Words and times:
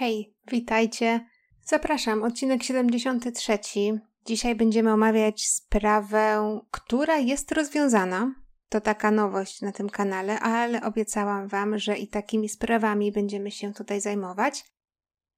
Hej, 0.00 0.34
witajcie. 0.50 1.26
Zapraszam, 1.64 2.22
odcinek 2.22 2.62
73. 2.62 3.58
Dzisiaj 4.26 4.54
będziemy 4.54 4.92
omawiać 4.92 5.46
sprawę, 5.48 6.60
która 6.70 7.16
jest 7.18 7.52
rozwiązana. 7.52 8.34
To 8.68 8.80
taka 8.80 9.10
nowość 9.10 9.60
na 9.60 9.72
tym 9.72 9.90
kanale, 9.90 10.40
ale 10.40 10.82
obiecałam 10.82 11.48
Wam, 11.48 11.78
że 11.78 11.98
i 11.98 12.08
takimi 12.08 12.48
sprawami 12.48 13.12
będziemy 13.12 13.50
się 13.50 13.72
tutaj 13.72 14.00
zajmować. 14.00 14.64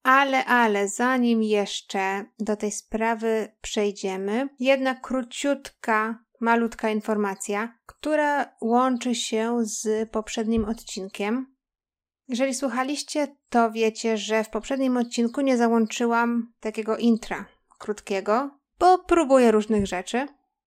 Ale, 0.03 0.45
ale, 0.45 0.89
zanim 0.89 1.43
jeszcze 1.43 2.25
do 2.39 2.57
tej 2.57 2.73
sprawy 2.73 3.53
przejdziemy, 3.61 4.49
jedna 4.61 4.95
króciutka, 4.95 6.25
malutka 6.41 6.91
informacja, 6.91 7.79
która 7.87 8.57
łączy 8.61 9.15
się 9.15 9.59
z 9.63 10.11
poprzednim 10.11 10.65
odcinkiem. 10.65 11.52
Jeżeli 12.29 12.55
słuchaliście, 12.55 13.37
to 13.49 13.71
wiecie, 13.71 14.17
że 14.17 14.45
w 14.45 14.51
poprzednim 14.51 14.97
odcinku 14.97 15.41
nie 15.41 15.57
załączyłam 15.57 16.53
takiego 16.61 16.97
intra 16.97 17.45
krótkiego, 17.79 18.51
bo 18.79 18.99
próbuję 18.99 19.51
różnych 19.51 19.87
rzeczy. 19.87 20.27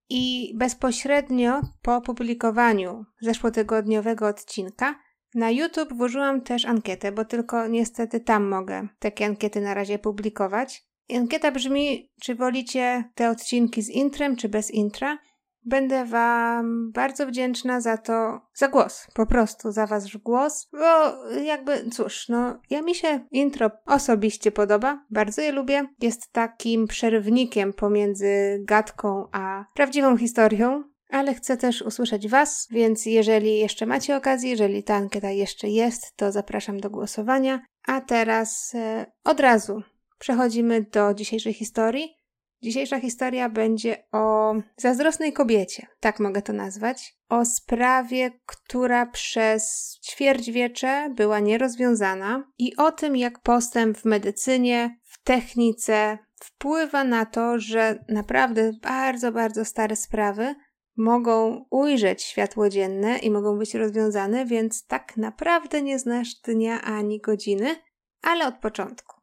I 0.09 0.53
bezpośrednio 0.55 1.61
po 1.81 1.95
opublikowaniu 1.95 3.05
zeszłotygodniowego 3.21 4.27
odcinka 4.27 4.95
na 5.35 5.51
YouTube 5.51 5.93
włożyłam 5.93 6.41
też 6.41 6.65
ankietę, 6.65 7.11
bo 7.11 7.25
tylko 7.25 7.67
niestety 7.67 8.19
tam 8.19 8.47
mogę 8.47 8.87
takie 8.99 9.25
ankiety 9.25 9.61
na 9.61 9.73
razie 9.73 9.99
publikować. 9.99 10.85
I 11.09 11.17
ankieta 11.17 11.51
brzmi, 11.51 12.11
czy 12.21 12.35
wolicie 12.35 13.03
te 13.15 13.29
odcinki 13.29 13.81
z 13.81 13.89
intrem, 13.89 14.35
czy 14.35 14.49
bez 14.49 14.71
intra. 14.71 15.17
Będę 15.65 16.05
Wam 16.05 16.91
bardzo 16.91 17.27
wdzięczna 17.27 17.81
za 17.81 17.97
to, 17.97 18.41
za 18.53 18.67
głos, 18.67 19.07
po 19.13 19.25
prostu 19.25 19.71
za 19.71 19.87
Wasz 19.87 20.17
głos, 20.17 20.67
bo 20.71 21.13
jakby, 21.41 21.89
cóż, 21.89 22.29
no, 22.29 22.59
ja 22.69 22.81
mi 22.81 22.95
się 22.95 23.19
intro 23.31 23.71
osobiście 23.85 24.51
podoba, 24.51 25.05
bardzo 25.09 25.41
je 25.41 25.51
lubię. 25.51 25.87
Jest 26.01 26.31
takim 26.31 26.87
przerywnikiem 26.87 27.73
pomiędzy 27.73 28.59
gadką 28.63 29.27
a 29.31 29.65
prawdziwą 29.73 30.17
historią, 30.17 30.83
ale 31.09 31.33
chcę 31.33 31.57
też 31.57 31.81
usłyszeć 31.81 32.27
Was, 32.27 32.67
więc 32.71 33.05
jeżeli 33.05 33.59
jeszcze 33.59 33.85
macie 33.85 34.15
okazję, 34.17 34.49
jeżeli 34.49 34.83
ta 34.83 34.95
ankieta 34.95 35.29
jeszcze 35.29 35.69
jest, 35.69 36.15
to 36.15 36.31
zapraszam 36.31 36.79
do 36.79 36.89
głosowania. 36.89 37.61
A 37.87 38.01
teraz 38.01 38.71
e, 38.75 39.05
od 39.23 39.39
razu 39.39 39.81
przechodzimy 40.19 40.81
do 40.81 41.13
dzisiejszej 41.13 41.53
historii. 41.53 42.24
Dzisiejsza 42.65 42.99
historia 42.99 43.49
będzie 43.49 44.03
o 44.11 44.55
zazdrosnej 44.77 45.33
kobiecie, 45.33 45.87
tak 45.99 46.19
mogę 46.19 46.41
to 46.41 46.53
nazwać, 46.53 47.17
o 47.29 47.45
sprawie, 47.45 48.31
która 48.45 49.05
przez 49.05 49.95
ćwierćwiecze 50.05 51.13
była 51.15 51.39
nierozwiązana 51.39 52.51
i 52.57 52.75
o 52.75 52.91
tym, 52.91 53.15
jak 53.15 53.39
postęp 53.39 53.97
w 53.97 54.05
medycynie, 54.05 54.99
w 55.03 55.23
technice 55.23 56.17
wpływa 56.35 57.03
na 57.03 57.25
to, 57.25 57.59
że 57.59 58.05
naprawdę 58.09 58.71
bardzo, 58.81 59.31
bardzo 59.31 59.65
stare 59.65 59.95
sprawy 59.95 60.55
mogą 60.97 61.65
ujrzeć 61.69 62.23
światło 62.23 62.69
dzienne 62.69 63.17
i 63.17 63.31
mogą 63.31 63.57
być 63.57 63.73
rozwiązane, 63.73 64.45
więc 64.45 64.85
tak 64.85 65.17
naprawdę 65.17 65.81
nie 65.81 65.99
znasz 65.99 66.35
dnia 66.35 66.81
ani 66.81 67.21
godziny, 67.21 67.75
ale 68.21 68.47
od 68.47 68.55
początku. 68.55 69.14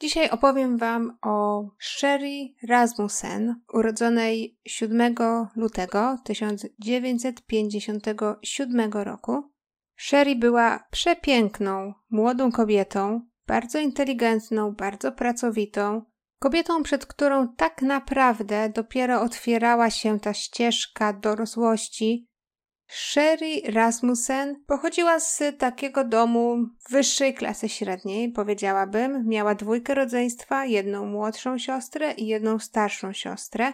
Dzisiaj 0.00 0.30
opowiem 0.30 0.76
Wam 0.76 1.18
o 1.22 1.68
Sherry 1.78 2.54
Rasmussen, 2.68 3.60
urodzonej 3.72 4.58
7 4.66 5.14
lutego 5.56 6.18
1957 6.24 8.92
roku. 8.92 9.52
Sherry 9.96 10.36
była 10.36 10.86
przepiękną, 10.90 11.94
młodą 12.10 12.52
kobietą, 12.52 13.20
bardzo 13.46 13.78
inteligentną, 13.78 14.72
bardzo 14.72 15.12
pracowitą, 15.12 16.02
kobietą, 16.38 16.82
przed 16.82 17.06
którą 17.06 17.54
tak 17.54 17.82
naprawdę 17.82 18.72
dopiero 18.74 19.20
otwierała 19.20 19.90
się 19.90 20.20
ta 20.20 20.34
ścieżka 20.34 21.12
dorosłości, 21.12 22.28
Sherry 22.88 23.62
Rasmussen 23.64 24.64
pochodziła 24.66 25.20
z 25.20 25.42
takiego 25.58 26.04
domu 26.04 26.56
wyższej 26.90 27.34
klasy 27.34 27.68
średniej, 27.68 28.32
powiedziałabym. 28.32 29.28
Miała 29.28 29.54
dwójkę 29.54 29.94
rodzeństwa, 29.94 30.64
jedną 30.64 31.06
młodszą 31.06 31.58
siostrę 31.58 32.12
i 32.12 32.26
jedną 32.26 32.58
starszą 32.58 33.12
siostrę. 33.12 33.72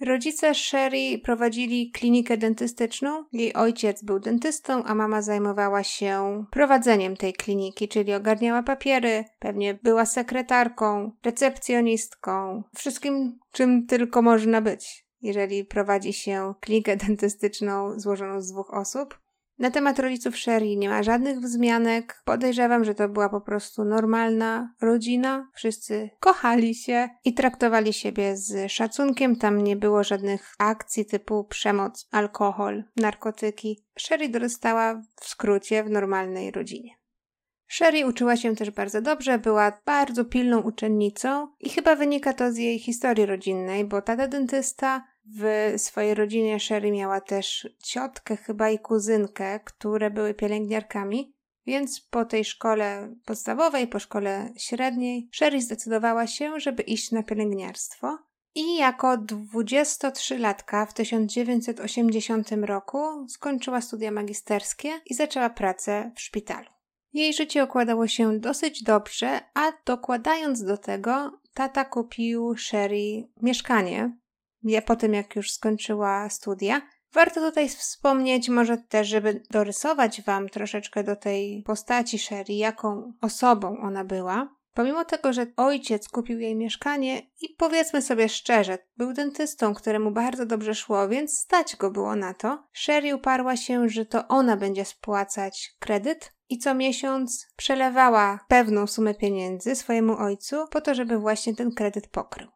Rodzice 0.00 0.54
Sherry 0.54 1.18
prowadzili 1.18 1.90
klinikę 1.90 2.36
dentystyczną. 2.36 3.24
Jej 3.32 3.54
ojciec 3.54 4.04
był 4.04 4.20
dentystą, 4.20 4.84
a 4.84 4.94
mama 4.94 5.22
zajmowała 5.22 5.82
się 5.82 6.44
prowadzeniem 6.50 7.16
tej 7.16 7.32
kliniki, 7.32 7.88
czyli 7.88 8.14
ogarniała 8.14 8.62
papiery, 8.62 9.24
pewnie 9.38 9.74
była 9.74 10.06
sekretarką, 10.06 11.12
recepcjonistką, 11.24 12.62
wszystkim, 12.76 13.38
czym 13.52 13.86
tylko 13.86 14.22
można 14.22 14.60
być 14.60 15.11
jeżeli 15.22 15.64
prowadzi 15.64 16.12
się 16.12 16.54
klinikę 16.60 16.96
dentystyczną 16.96 18.00
złożoną 18.00 18.40
z 18.40 18.52
dwóch 18.52 18.74
osób. 18.74 19.22
Na 19.58 19.70
temat 19.70 19.98
rodziców 19.98 20.36
Sherry 20.36 20.76
nie 20.76 20.88
ma 20.88 21.02
żadnych 21.02 21.40
wzmianek. 21.40 22.22
Podejrzewam, 22.24 22.84
że 22.84 22.94
to 22.94 23.08
była 23.08 23.28
po 23.28 23.40
prostu 23.40 23.84
normalna 23.84 24.74
rodzina. 24.80 25.48
Wszyscy 25.54 26.10
kochali 26.20 26.74
się 26.74 27.08
i 27.24 27.34
traktowali 27.34 27.92
siebie 27.92 28.36
z 28.36 28.72
szacunkiem. 28.72 29.36
Tam 29.36 29.60
nie 29.60 29.76
było 29.76 30.04
żadnych 30.04 30.54
akcji 30.58 31.06
typu 31.06 31.44
przemoc, 31.44 32.08
alkohol, 32.10 32.84
narkotyki. 32.96 33.84
Sherry 33.98 34.28
dorastała 34.28 35.02
w 35.20 35.28
skrócie 35.28 35.84
w 35.84 35.90
normalnej 35.90 36.50
rodzinie. 36.50 36.90
Sherry 37.68 38.06
uczyła 38.06 38.36
się 38.36 38.56
też 38.56 38.70
bardzo 38.70 39.02
dobrze, 39.02 39.38
była 39.38 39.80
bardzo 39.86 40.24
pilną 40.24 40.60
uczennicą 40.60 41.48
i 41.60 41.70
chyba 41.70 41.96
wynika 41.96 42.32
to 42.32 42.52
z 42.52 42.56
jej 42.56 42.78
historii 42.78 43.26
rodzinnej, 43.26 43.84
bo 43.84 44.02
tata 44.02 44.28
dentysta, 44.28 45.04
w 45.24 45.72
swojej 45.76 46.14
rodzinie 46.14 46.60
Sherry 46.60 46.92
miała 46.92 47.20
też 47.20 47.68
ciotkę 47.84 48.36
chyba 48.36 48.70
i 48.70 48.78
kuzynkę, 48.78 49.60
które 49.60 50.10
były 50.10 50.34
pielęgniarkami, 50.34 51.34
więc 51.66 52.00
po 52.00 52.24
tej 52.24 52.44
szkole 52.44 53.14
podstawowej, 53.24 53.86
po 53.86 53.98
szkole 53.98 54.52
średniej, 54.56 55.28
Sherry 55.32 55.60
zdecydowała 55.60 56.26
się, 56.26 56.60
żeby 56.60 56.82
iść 56.82 57.12
na 57.12 57.22
pielęgniarstwo. 57.22 58.18
I 58.54 58.76
jako 58.76 59.16
23-latka 59.16 60.86
w 60.86 60.92
1980 60.92 62.52
roku 62.52 63.26
skończyła 63.28 63.80
studia 63.80 64.10
magisterskie 64.10 65.00
i 65.06 65.14
zaczęła 65.14 65.50
pracę 65.50 66.12
w 66.16 66.20
szpitalu. 66.20 66.68
Jej 67.12 67.34
życie 67.34 67.64
układało 67.64 68.06
się 68.06 68.38
dosyć 68.38 68.82
dobrze, 68.82 69.40
a 69.54 69.72
dokładając 69.86 70.64
do 70.64 70.76
tego, 70.76 71.40
tata 71.54 71.84
kupił 71.84 72.56
Sherry 72.56 73.28
mieszkanie 73.42 74.16
ja 74.64 74.82
po 74.82 74.96
tym, 74.96 75.14
jak 75.14 75.36
już 75.36 75.52
skończyła 75.52 76.28
studia. 76.28 76.82
Warto 77.12 77.40
tutaj 77.40 77.68
wspomnieć, 77.68 78.48
może 78.48 78.78
też, 78.78 79.08
żeby 79.08 79.42
dorysować 79.50 80.22
Wam 80.22 80.48
troszeczkę 80.48 81.04
do 81.04 81.16
tej 81.16 81.62
postaci 81.66 82.18
Sherry, 82.18 82.54
jaką 82.54 83.12
osobą 83.20 83.76
ona 83.82 84.04
była. 84.04 84.62
Pomimo 84.74 85.04
tego, 85.04 85.32
że 85.32 85.46
ojciec 85.56 86.08
kupił 86.08 86.38
jej 86.38 86.56
mieszkanie 86.56 87.22
i 87.40 87.48
powiedzmy 87.58 88.02
sobie 88.02 88.28
szczerze, 88.28 88.78
był 88.96 89.12
dentystą, 89.12 89.74
któremu 89.74 90.10
bardzo 90.10 90.46
dobrze 90.46 90.74
szło, 90.74 91.08
więc 91.08 91.38
stać 91.38 91.76
go 91.76 91.90
było 91.90 92.16
na 92.16 92.34
to, 92.34 92.62
Sherry 92.72 93.14
uparła 93.14 93.56
się, 93.56 93.88
że 93.88 94.06
to 94.06 94.28
ona 94.28 94.56
będzie 94.56 94.84
spłacać 94.84 95.76
kredyt 95.78 96.32
i 96.48 96.58
co 96.58 96.74
miesiąc 96.74 97.46
przelewała 97.56 98.38
pewną 98.48 98.86
sumę 98.86 99.14
pieniędzy 99.14 99.74
swojemu 99.76 100.18
ojcu 100.18 100.56
po 100.70 100.80
to, 100.80 100.94
żeby 100.94 101.18
właśnie 101.18 101.56
ten 101.56 101.74
kredyt 101.74 102.08
pokrył. 102.08 102.51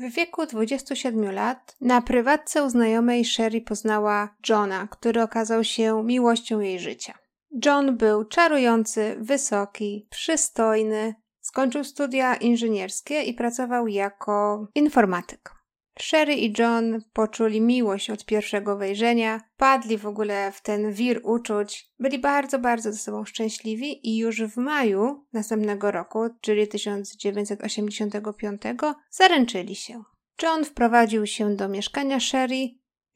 W 0.00 0.14
wieku 0.14 0.46
27 0.46 1.32
lat 1.32 1.76
na 1.80 2.02
prywatce 2.02 2.64
u 2.64 2.70
znajomej 2.70 3.24
Sherry 3.24 3.60
poznała 3.60 4.34
Johna, 4.48 4.88
który 4.90 5.22
okazał 5.22 5.64
się 5.64 6.04
miłością 6.04 6.60
jej 6.60 6.80
życia. 6.80 7.18
John 7.64 7.96
był 7.96 8.24
czarujący, 8.24 9.16
wysoki, 9.18 10.06
przystojny, 10.10 11.14
skończył 11.40 11.84
studia 11.84 12.34
inżynierskie 12.34 13.22
i 13.22 13.34
pracował 13.34 13.88
jako 13.88 14.66
informatyk. 14.74 15.59
Sherry 16.02 16.34
i 16.34 16.54
John 16.58 17.02
poczuli 17.12 17.60
miłość 17.60 18.10
od 18.10 18.24
pierwszego 18.24 18.76
wejrzenia, 18.76 19.40
padli 19.56 19.98
w 19.98 20.06
ogóle 20.06 20.52
w 20.52 20.62
ten 20.62 20.92
wir 20.92 21.20
uczuć, 21.24 21.90
byli 21.98 22.18
bardzo, 22.18 22.58
bardzo 22.58 22.92
ze 22.92 22.98
sobą 22.98 23.24
szczęśliwi 23.24 24.08
i 24.08 24.18
już 24.18 24.42
w 24.42 24.56
maju 24.56 25.26
następnego 25.32 25.90
roku, 25.90 26.18
czyli 26.40 26.68
1985, 26.68 28.62
zaręczyli 29.10 29.74
się. 29.74 30.02
John 30.42 30.64
wprowadził 30.64 31.26
się 31.26 31.56
do 31.56 31.68
mieszkania 31.68 32.20
Sherry. 32.20 32.68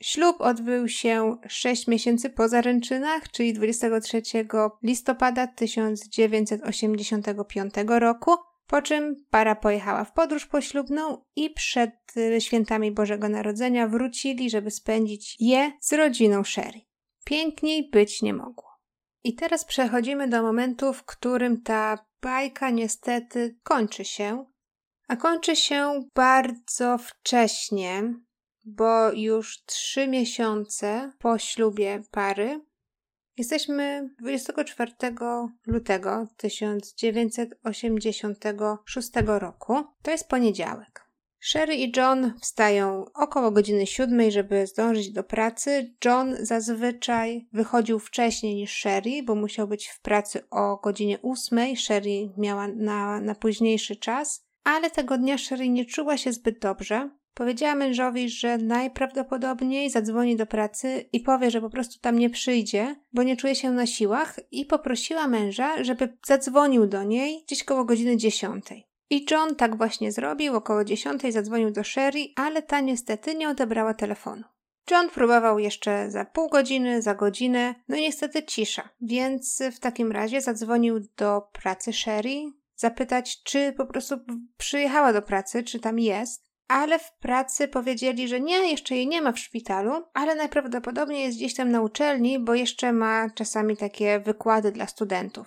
Ślub 0.03 0.41
odbył 0.41 0.89
się 0.89 1.37
6 1.49 1.87
miesięcy 1.87 2.31
po 2.31 2.49
zaręczynach, 2.49 3.31
czyli 3.31 3.53
23 3.53 4.23
listopada 4.83 5.47
1985 5.47 7.75
roku, 7.89 8.31
po 8.67 8.83
czym 8.83 9.25
para 9.31 9.55
pojechała 9.55 10.05
w 10.05 10.13
podróż 10.13 10.47
poślubną 10.47 11.25
i 11.37 11.51
przed 11.51 12.17
y, 12.17 12.41
świętami 12.41 12.93
Bożego 12.93 13.29
Narodzenia 13.29 13.89
wrócili, 13.89 14.51
żeby 14.51 14.71
spędzić 14.71 15.37
je 15.41 15.73
z 15.81 15.93
rodziną 15.93 16.45
Sherry. 16.45 16.81
Piękniej 17.25 17.91
być 17.91 18.23
nie 18.23 18.35
mogło. 18.35 18.75
I 19.25 19.35
teraz 19.35 19.65
przechodzimy 19.65 20.29
do 20.29 20.43
momentu, 20.43 20.93
w 20.93 21.05
którym 21.05 21.63
ta 21.63 22.07
bajka 22.23 22.71
niestety 22.71 23.59
kończy 23.63 24.05
się. 24.05 24.47
A 25.09 25.17
kończy 25.17 25.57
się 25.57 26.05
bardzo 26.15 26.99
wcześnie, 26.99 28.15
bo 28.65 29.13
już 29.13 29.65
trzy 29.65 30.09
miesiące 30.09 31.13
po 31.19 31.39
ślubie 31.39 32.03
pary 32.11 32.61
Jesteśmy 33.39 34.11
24 34.21 34.93
lutego 35.67 36.27
1986 36.37 39.11
roku. 39.27 39.85
To 40.03 40.11
jest 40.11 40.29
poniedziałek. 40.29 41.05
Sherry 41.41 41.75
i 41.75 41.93
John 41.97 42.33
wstają 42.41 43.05
około 43.15 43.51
godziny 43.51 43.87
siódmej, 43.87 44.33
żeby 44.33 44.67
zdążyć 44.67 45.13
do 45.13 45.25
pracy. 45.25 45.95
John 46.05 46.37
zazwyczaj 46.41 47.49
wychodził 47.53 47.99
wcześniej 47.99 48.55
niż 48.55 48.73
Sherry, 48.73 49.23
bo 49.23 49.35
musiał 49.35 49.69
być 49.69 49.89
w 49.89 50.01
pracy 50.01 50.49
o 50.51 50.77
godzinie 50.77 51.19
ósmej. 51.19 51.77
Sherry 51.77 52.31
miała 52.37 52.69
na, 52.69 53.21
na 53.21 53.35
późniejszy 53.35 53.97
czas, 53.97 54.47
ale 54.65 54.91
tego 54.91 55.19
dnia 55.19 55.39
Sherry 55.39 55.69
nie 55.69 55.85
czuła 55.85 56.17
się 56.17 56.33
zbyt 56.33 56.59
dobrze. 56.59 57.11
Powiedziała 57.35 57.75
mężowi, 57.75 58.29
że 58.29 58.59
najprawdopodobniej 58.59 59.91
zadzwoni 59.91 60.37
do 60.37 60.47
pracy 60.47 61.09
i 61.13 61.21
powie, 61.21 61.51
że 61.51 61.61
po 61.61 61.71
prostu 61.71 62.01
tam 62.01 62.19
nie 62.19 62.31
przyjdzie, 62.31 62.97
bo 63.13 63.23
nie 63.23 63.37
czuje 63.37 63.55
się 63.55 63.71
na 63.71 63.87
siłach 63.87 64.41
i 64.51 64.65
poprosiła 64.65 65.29
męża, 65.29 65.85
żeby 65.85 66.17
zadzwonił 66.27 66.87
do 66.87 67.03
niej 67.03 67.43
gdzieś 67.47 67.65
koło 67.65 67.85
godziny 67.85 68.17
dziesiątej. 68.17 68.87
I 69.11 69.27
John 69.31 69.57
tak 69.57 69.77
właśnie 69.77 70.13
zrobił, 70.13 70.57
około 70.57 70.85
dziesiątej 70.85 71.33
zadzwonił 71.33 71.71
do 71.71 71.85
Sherry, 71.85 72.21
ale 72.37 72.63
ta 72.63 72.81
niestety 72.81 73.35
nie 73.35 73.49
odebrała 73.49 73.95
telefonu. 73.95 74.45
John 74.91 75.11
próbował 75.11 75.59
jeszcze 75.59 76.11
za 76.11 76.25
pół 76.25 76.49
godziny, 76.49 77.03
za 77.03 77.15
godzinę, 77.15 77.75
no 77.89 77.97
i 77.97 78.01
niestety 78.01 78.43
cisza, 78.43 78.89
więc 79.01 79.63
w 79.73 79.81
takim 79.81 80.13
razie 80.13 80.41
zadzwonił 80.41 81.01
do 81.17 81.43
pracy 81.53 81.93
Sherry, 81.93 82.43
zapytać, 82.77 83.43
czy 83.43 83.73
po 83.73 83.87
prostu 83.87 84.17
przyjechała 84.57 85.13
do 85.13 85.23
pracy, 85.23 85.63
czy 85.63 85.81
tam 85.81 85.99
jest 85.99 86.54
ale 86.69 86.99
w 86.99 87.13
pracy 87.13 87.69
powiedzieli, 87.69 88.29
że 88.29 88.41
nie, 88.41 88.71
jeszcze 88.71 88.97
jej 88.97 89.09
nie 89.09 89.23
ma 89.23 89.33
w 89.33 89.39
szpitalu, 89.39 90.03
ale 90.15 90.35
najprawdopodobniej 90.35 91.25
jest 91.25 91.37
gdzieś 91.37 91.55
tam 91.55 91.71
na 91.71 91.81
uczelni, 91.81 92.39
bo 92.39 92.55
jeszcze 92.55 92.93
ma 92.93 93.31
czasami 93.31 93.77
takie 93.77 94.21
wykłady 94.21 94.73
dla 94.73 94.87
studentów. 94.87 95.47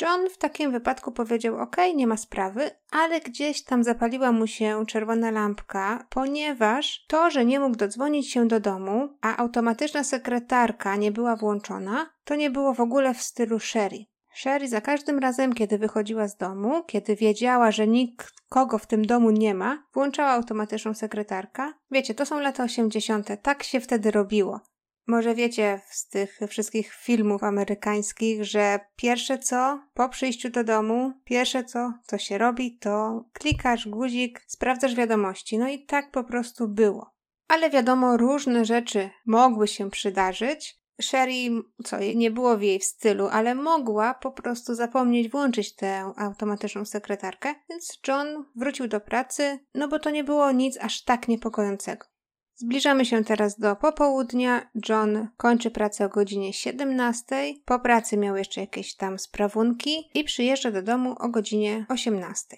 John 0.00 0.28
w 0.30 0.38
takim 0.38 0.72
wypadku 0.72 1.12
powiedział: 1.12 1.58
OK, 1.58 1.76
nie 1.94 2.06
ma 2.06 2.16
sprawy, 2.16 2.70
ale 2.90 3.20
gdzieś 3.20 3.64
tam 3.64 3.84
zapaliła 3.84 4.32
mu 4.32 4.46
się 4.46 4.86
czerwona 4.86 5.30
lampka, 5.30 6.06
ponieważ 6.10 7.04
to, 7.08 7.30
że 7.30 7.44
nie 7.44 7.60
mógł 7.60 7.76
dodzwonić 7.76 8.32
się 8.32 8.48
do 8.48 8.60
domu, 8.60 9.18
a 9.20 9.36
automatyczna 9.36 10.04
sekretarka 10.04 10.96
nie 10.96 11.12
była 11.12 11.36
włączona, 11.36 12.10
to 12.24 12.34
nie 12.34 12.50
było 12.50 12.74
w 12.74 12.80
ogóle 12.80 13.14
w 13.14 13.22
stylu 13.22 13.60
Sherry. 13.60 14.04
Sherry 14.34 14.68
za 14.68 14.80
każdym 14.80 15.18
razem, 15.18 15.52
kiedy 15.52 15.78
wychodziła 15.78 16.28
z 16.28 16.36
domu, 16.36 16.84
kiedy 16.84 17.16
wiedziała, 17.16 17.70
że 17.70 17.86
nikt 17.86 18.32
kogo 18.48 18.78
w 18.78 18.86
tym 18.86 19.04
domu 19.04 19.30
nie 19.30 19.54
ma, 19.54 19.86
włączała 19.94 20.30
automatyczną 20.30 20.94
sekretarkę. 20.94 21.72
Wiecie, 21.90 22.14
to 22.14 22.26
są 22.26 22.40
lata 22.40 22.64
80., 22.64 23.28
tak 23.42 23.62
się 23.62 23.80
wtedy 23.80 24.10
robiło. 24.10 24.60
Może 25.06 25.34
wiecie 25.34 25.80
z 25.90 26.08
tych 26.08 26.38
wszystkich 26.48 26.92
filmów 26.94 27.42
amerykańskich, 27.42 28.44
że 28.44 28.80
pierwsze 28.96 29.38
co 29.38 29.82
po 29.94 30.08
przyjściu 30.08 30.50
do 30.50 30.64
domu, 30.64 31.12
pierwsze 31.24 31.64
co, 31.64 31.92
co 32.06 32.18
się 32.18 32.38
robi, 32.38 32.78
to 32.78 33.24
klikasz 33.32 33.88
guzik, 33.88 34.44
sprawdzasz 34.46 34.94
wiadomości. 34.94 35.58
No 35.58 35.68
i 35.68 35.84
tak 35.84 36.10
po 36.10 36.24
prostu 36.24 36.68
było. 36.68 37.10
Ale 37.48 37.70
wiadomo, 37.70 38.16
różne 38.16 38.64
rzeczy 38.64 39.10
mogły 39.26 39.68
się 39.68 39.90
przydarzyć, 39.90 40.81
Sherry, 41.00 41.62
co 41.84 41.96
nie 42.14 42.30
było 42.30 42.56
w 42.56 42.62
jej 42.62 42.78
w 42.78 42.84
stylu, 42.84 43.28
ale 43.28 43.54
mogła 43.54 44.14
po 44.14 44.30
prostu 44.30 44.74
zapomnieć 44.74 45.28
włączyć 45.28 45.74
tę 45.74 46.12
automatyczną 46.16 46.84
sekretarkę, 46.84 47.54
więc 47.70 47.98
John 48.08 48.44
wrócił 48.56 48.88
do 48.88 49.00
pracy, 49.00 49.58
no 49.74 49.88
bo 49.88 49.98
to 49.98 50.10
nie 50.10 50.24
było 50.24 50.52
nic 50.52 50.78
aż 50.80 51.04
tak 51.04 51.28
niepokojącego. 51.28 52.06
Zbliżamy 52.54 53.04
się 53.04 53.24
teraz 53.24 53.58
do 53.58 53.76
popołudnia. 53.76 54.70
John 54.88 55.28
kończy 55.36 55.70
pracę 55.70 56.06
o 56.06 56.08
godzinie 56.08 56.52
17. 56.52 57.54
Po 57.64 57.78
pracy 57.78 58.16
miał 58.16 58.36
jeszcze 58.36 58.60
jakieś 58.60 58.94
tam 58.94 59.18
sprawunki 59.18 60.10
i 60.14 60.24
przyjeżdża 60.24 60.70
do 60.70 60.82
domu 60.82 61.14
o 61.18 61.28
godzinie 61.28 61.86
18. 61.88 62.56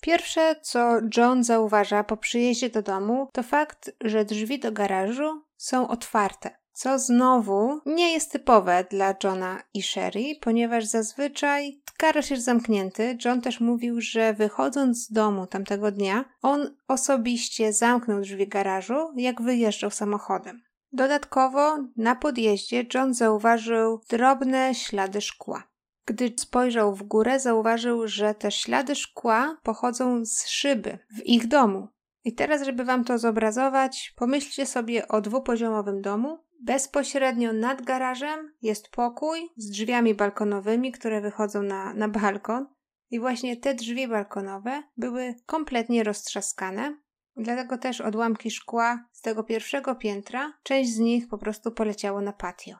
Pierwsze, 0.00 0.56
co 0.62 1.00
John 1.16 1.44
zauważa 1.44 2.04
po 2.04 2.16
przyjeździe 2.16 2.70
do 2.70 2.82
domu, 2.82 3.28
to 3.32 3.42
fakt, 3.42 3.90
że 4.00 4.24
drzwi 4.24 4.58
do 4.58 4.72
garażu 4.72 5.42
są 5.56 5.88
otwarte 5.88 6.61
co 6.72 6.98
znowu 6.98 7.80
nie 7.86 8.12
jest 8.12 8.32
typowe 8.32 8.84
dla 8.90 9.14
Johna 9.24 9.62
i 9.74 9.82
Sherry, 9.82 10.24
ponieważ 10.40 10.84
zazwyczaj 10.84 11.82
garaż 11.98 12.30
jest 12.30 12.44
zamknięty. 12.44 13.18
John 13.24 13.40
też 13.40 13.60
mówił, 13.60 14.00
że 14.00 14.34
wychodząc 14.34 15.04
z 15.04 15.12
domu 15.12 15.46
tamtego 15.46 15.90
dnia, 15.90 16.24
on 16.42 16.76
osobiście 16.88 17.72
zamknął 17.72 18.20
drzwi 18.20 18.48
garażu, 18.48 19.12
jak 19.16 19.42
wyjeżdżał 19.42 19.90
samochodem. 19.90 20.62
Dodatkowo 20.92 21.78
na 21.96 22.14
podjeździe 22.14 22.84
John 22.94 23.14
zauważył 23.14 24.00
drobne 24.08 24.74
ślady 24.74 25.20
szkła. 25.20 25.72
Gdy 26.06 26.34
spojrzał 26.36 26.94
w 26.94 27.02
górę, 27.02 27.40
zauważył, 27.40 28.08
że 28.08 28.34
te 28.34 28.50
ślady 28.50 28.94
szkła 28.94 29.56
pochodzą 29.62 30.24
z 30.24 30.48
szyby 30.48 30.98
w 31.16 31.26
ich 31.26 31.48
domu. 31.48 31.88
I 32.24 32.34
teraz, 32.34 32.62
żeby 32.62 32.84
wam 32.84 33.04
to 33.04 33.18
zobrazować, 33.18 34.14
pomyślcie 34.16 34.66
sobie 34.66 35.08
o 35.08 35.20
dwupoziomowym 35.20 36.00
domu, 36.02 36.38
Bezpośrednio 36.64 37.52
nad 37.52 37.82
garażem 37.82 38.54
jest 38.62 38.88
pokój 38.88 39.48
z 39.56 39.70
drzwiami 39.70 40.14
balkonowymi, 40.14 40.92
które 40.92 41.20
wychodzą 41.20 41.62
na, 41.62 41.94
na 41.94 42.08
balkon. 42.08 42.66
I 43.10 43.20
właśnie 43.20 43.56
te 43.56 43.74
drzwi 43.74 44.08
balkonowe 44.08 44.82
były 44.96 45.34
kompletnie 45.46 46.04
roztrzaskane. 46.04 46.96
Dlatego 47.36 47.78
też 47.78 48.00
odłamki 48.00 48.50
szkła 48.50 49.04
z 49.12 49.20
tego 49.20 49.44
pierwszego 49.44 49.94
piętra, 49.94 50.52
część 50.62 50.90
z 50.90 50.98
nich 50.98 51.28
po 51.28 51.38
prostu 51.38 51.72
poleciało 51.72 52.20
na 52.20 52.32
patio. 52.32 52.76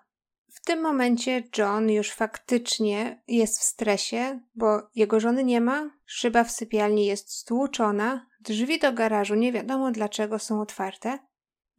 W 0.52 0.64
tym 0.64 0.80
momencie 0.80 1.42
John 1.58 1.90
już 1.90 2.10
faktycznie 2.10 3.22
jest 3.28 3.60
w 3.60 3.62
stresie, 3.62 4.40
bo 4.54 4.82
jego 4.94 5.20
żony 5.20 5.44
nie 5.44 5.60
ma, 5.60 5.90
szyba 6.06 6.44
w 6.44 6.50
sypialni 6.50 7.06
jest 7.06 7.32
stłuczona, 7.32 8.26
drzwi 8.40 8.78
do 8.78 8.92
garażu 8.92 9.34
nie 9.34 9.52
wiadomo 9.52 9.90
dlaczego 9.90 10.38
są 10.38 10.60
otwarte, 10.60 11.18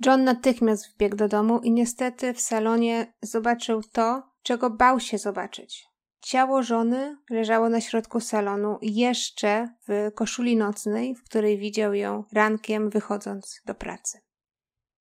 John 0.06 0.24
natychmiast 0.24 0.94
wbiegł 0.94 1.16
do 1.16 1.28
domu 1.28 1.60
i 1.60 1.72
niestety 1.72 2.34
w 2.34 2.42
salonie 2.42 3.14
zobaczył 3.22 3.82
to, 3.84 4.24
czego 4.44 4.70
bał 4.70 5.00
się 5.00 5.18
zobaczyć. 5.18 5.86
Ciało 6.22 6.64
żony 6.64 7.18
leżało 7.30 7.70
na 7.70 7.82
środku 7.82 8.20
salonu, 8.20 8.78
jeszcze 8.82 9.70
w 9.88 10.12
koszuli 10.16 10.58
nocnej, 10.58 11.16
w 11.16 11.24
której 11.24 11.58
widział 11.58 11.94
ją 11.94 12.24
rankiem 12.34 12.90
wychodząc 12.90 13.62
do 13.66 13.76
pracy. 13.76 14.20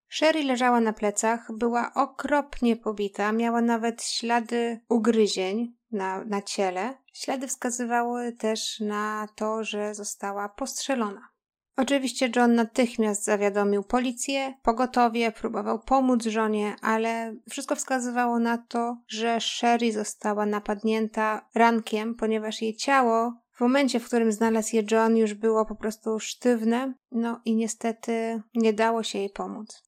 Sherry 0.09 0.43
leżała 0.43 0.81
na 0.81 0.93
plecach, 0.93 1.49
była 1.53 1.95
okropnie 1.95 2.77
pobita, 2.77 3.33
miała 3.33 3.61
nawet 3.61 4.03
ślady 4.03 4.81
ugryzień 4.89 5.77
na, 5.93 6.25
na 6.25 6.43
ciele. 6.43 6.95
Ślady 7.13 7.49
wskazywały 7.49 8.33
też 8.33 8.81
na 8.81 9.29
to, 9.35 9.65
że 9.65 9.95
została 9.95 10.49
postrzelona. 10.49 11.32
Oczywiście 11.77 12.31
John 12.37 12.55
natychmiast 12.55 13.25
zawiadomił 13.25 13.83
policję, 13.83 14.55
pogotowie, 14.63 15.33
próbował 15.33 15.79
pomóc 15.79 16.25
żonie, 16.25 16.77
ale 16.81 17.35
wszystko 17.51 17.77
wskazywało 17.77 18.39
na 18.39 18.59
to, 18.59 18.97
że 19.09 19.41
Sherry 19.41 19.93
została 19.93 20.47
napadnięta 20.47 21.49
rankiem, 21.55 22.15
ponieważ 22.15 22.63
jej 22.63 22.77
ciało 22.77 23.43
w 23.57 23.61
momencie, 23.61 24.01
w 24.01 24.07
którym 24.07 24.33
znalazł 24.33 24.77
je 24.77 24.83
John, 24.91 25.17
już 25.17 25.35
było 25.35 25.67
po 25.67 25.75
prostu 25.75 26.21
sztywne, 26.21 26.95
no 27.13 27.41
i 27.45 27.55
niestety 27.57 28.43
nie 28.55 28.73
dało 28.73 29.03
się 29.03 29.19
jej 29.19 29.31
pomóc. 29.31 29.83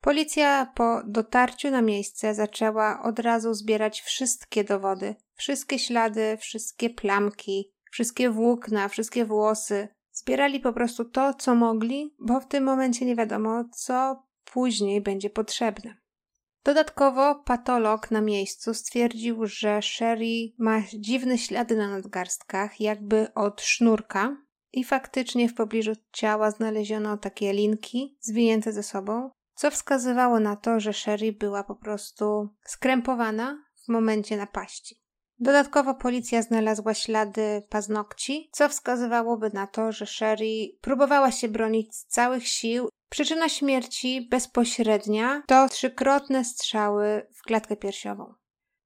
Policja 0.00 0.72
po 0.74 1.02
dotarciu 1.06 1.70
na 1.70 1.82
miejsce 1.82 2.34
zaczęła 2.34 3.02
od 3.02 3.18
razu 3.18 3.54
zbierać 3.54 4.00
wszystkie 4.00 4.64
dowody, 4.64 5.14
wszystkie 5.34 5.78
ślady, 5.78 6.36
wszystkie 6.40 6.90
plamki, 6.90 7.72
wszystkie 7.90 8.30
włókna, 8.30 8.88
wszystkie 8.88 9.24
włosy, 9.24 9.88
Zbierali 10.12 10.60
po 10.60 10.72
prostu 10.72 11.04
to, 11.04 11.34
co 11.34 11.54
mogli, 11.54 12.14
bo 12.18 12.40
w 12.40 12.46
tym 12.46 12.64
momencie 12.64 13.06
nie 13.06 13.16
wiadomo, 13.16 13.64
co 13.74 14.22
później 14.44 15.00
będzie 15.00 15.30
potrzebne. 15.30 15.96
Dodatkowo 16.64 17.34
patolog 17.34 18.10
na 18.10 18.20
miejscu 18.20 18.74
stwierdził, 18.74 19.46
że 19.46 19.82
Sherry 19.82 20.52
ma 20.58 20.82
dziwne 20.98 21.38
ślady 21.38 21.76
na 21.76 21.90
nadgarstkach, 21.90 22.80
jakby 22.80 23.34
od 23.34 23.62
sznurka, 23.62 24.36
i 24.72 24.84
faktycznie 24.84 25.48
w 25.48 25.54
pobliżu 25.54 25.92
ciała 26.12 26.50
znaleziono 26.50 27.16
takie 27.16 27.52
linki 27.52 28.16
zwinięte 28.20 28.72
ze 28.72 28.82
sobą, 28.82 29.30
co 29.54 29.70
wskazywało 29.70 30.40
na 30.40 30.56
to, 30.56 30.80
że 30.80 30.92
Sherry 30.92 31.32
była 31.32 31.64
po 31.64 31.76
prostu 31.76 32.48
skrępowana 32.66 33.64
w 33.84 33.88
momencie 33.88 34.36
napaści. 34.36 35.01
Dodatkowo 35.42 35.94
policja 35.94 36.42
znalazła 36.42 36.94
ślady 36.94 37.62
paznokci, 37.68 38.48
co 38.52 38.68
wskazywałoby 38.68 39.50
na 39.54 39.66
to, 39.66 39.92
że 39.92 40.06
Sherry 40.06 40.68
próbowała 40.80 41.32
się 41.32 41.48
bronić 41.48 41.96
z 41.96 42.06
całych 42.06 42.48
sił. 42.48 42.88
Przyczyna 43.10 43.48
śmierci 43.48 44.28
bezpośrednia 44.30 45.42
to 45.46 45.68
trzykrotne 45.68 46.44
strzały 46.44 47.26
w 47.34 47.42
klatkę 47.42 47.76
piersiową. 47.76 48.34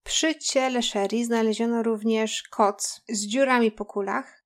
Przy 0.05 0.35
ciele 0.35 0.83
Sherry 0.83 1.25
znaleziono 1.25 1.83
również 1.83 2.43
koc 2.43 3.03
z 3.09 3.27
dziurami 3.27 3.73
po 3.73 3.85
kulach. 3.85 4.46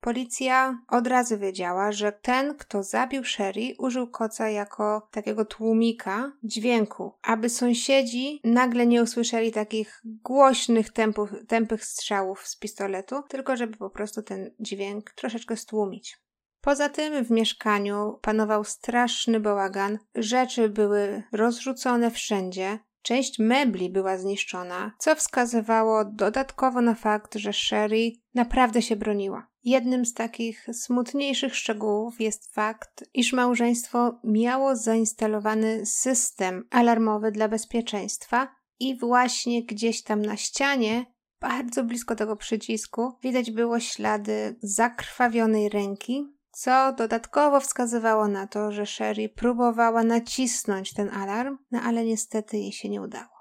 Policja 0.00 0.82
od 0.88 1.06
razu 1.06 1.38
wiedziała, 1.38 1.92
że 1.92 2.12
ten, 2.12 2.54
kto 2.54 2.82
zabił 2.82 3.24
Sherry, 3.24 3.74
użył 3.78 4.06
koca 4.06 4.48
jako 4.48 5.08
takiego 5.10 5.44
tłumika 5.44 6.32
dźwięku, 6.42 7.12
aby 7.22 7.48
sąsiedzi 7.48 8.40
nagle 8.44 8.86
nie 8.86 9.02
usłyszeli 9.02 9.52
takich 9.52 10.00
głośnych, 10.04 10.92
tempów, 10.92 11.30
tępych 11.48 11.84
strzałów 11.84 12.46
z 12.46 12.56
pistoletu, 12.56 13.22
tylko 13.28 13.56
żeby 13.56 13.76
po 13.76 13.90
prostu 13.90 14.22
ten 14.22 14.50
dźwięk 14.60 15.10
troszeczkę 15.10 15.56
stłumić. 15.56 16.20
Poza 16.60 16.88
tym 16.88 17.24
w 17.24 17.30
mieszkaniu 17.30 18.18
panował 18.22 18.64
straszny 18.64 19.40
bałagan, 19.40 19.98
rzeczy 20.14 20.68
były 20.68 21.22
rozrzucone 21.32 22.10
wszędzie, 22.10 22.78
Część 23.02 23.38
mebli 23.38 23.90
była 23.90 24.18
zniszczona, 24.18 24.92
co 24.98 25.14
wskazywało 25.14 26.04
dodatkowo 26.04 26.80
na 26.80 26.94
fakt, 26.94 27.34
że 27.34 27.52
Sherry 27.52 28.12
naprawdę 28.34 28.82
się 28.82 28.96
broniła. 28.96 29.49
Jednym 29.64 30.06
z 30.06 30.14
takich 30.14 30.66
smutniejszych 30.72 31.56
szczegółów 31.56 32.20
jest 32.20 32.54
fakt, 32.54 33.04
iż 33.14 33.32
małżeństwo 33.32 34.20
miało 34.24 34.76
zainstalowany 34.76 35.86
system 35.86 36.68
alarmowy 36.70 37.32
dla 37.32 37.48
bezpieczeństwa 37.48 38.48
i 38.80 38.98
właśnie 38.98 39.64
gdzieś 39.64 40.02
tam 40.02 40.22
na 40.22 40.36
ścianie, 40.36 41.06
bardzo 41.40 41.84
blisko 41.84 42.16
tego 42.16 42.36
przycisku, 42.36 43.12
widać 43.22 43.50
było 43.50 43.80
ślady 43.80 44.56
zakrwawionej 44.62 45.68
ręki, 45.68 46.26
co 46.50 46.92
dodatkowo 46.92 47.60
wskazywało 47.60 48.28
na 48.28 48.46
to, 48.46 48.72
że 48.72 48.86
Sherry 48.86 49.28
próbowała 49.28 50.02
nacisnąć 50.02 50.94
ten 50.94 51.08
alarm, 51.08 51.58
no 51.70 51.80
ale 51.80 52.04
niestety 52.04 52.56
jej 52.56 52.72
się 52.72 52.88
nie 52.88 53.02
udało. 53.02 53.40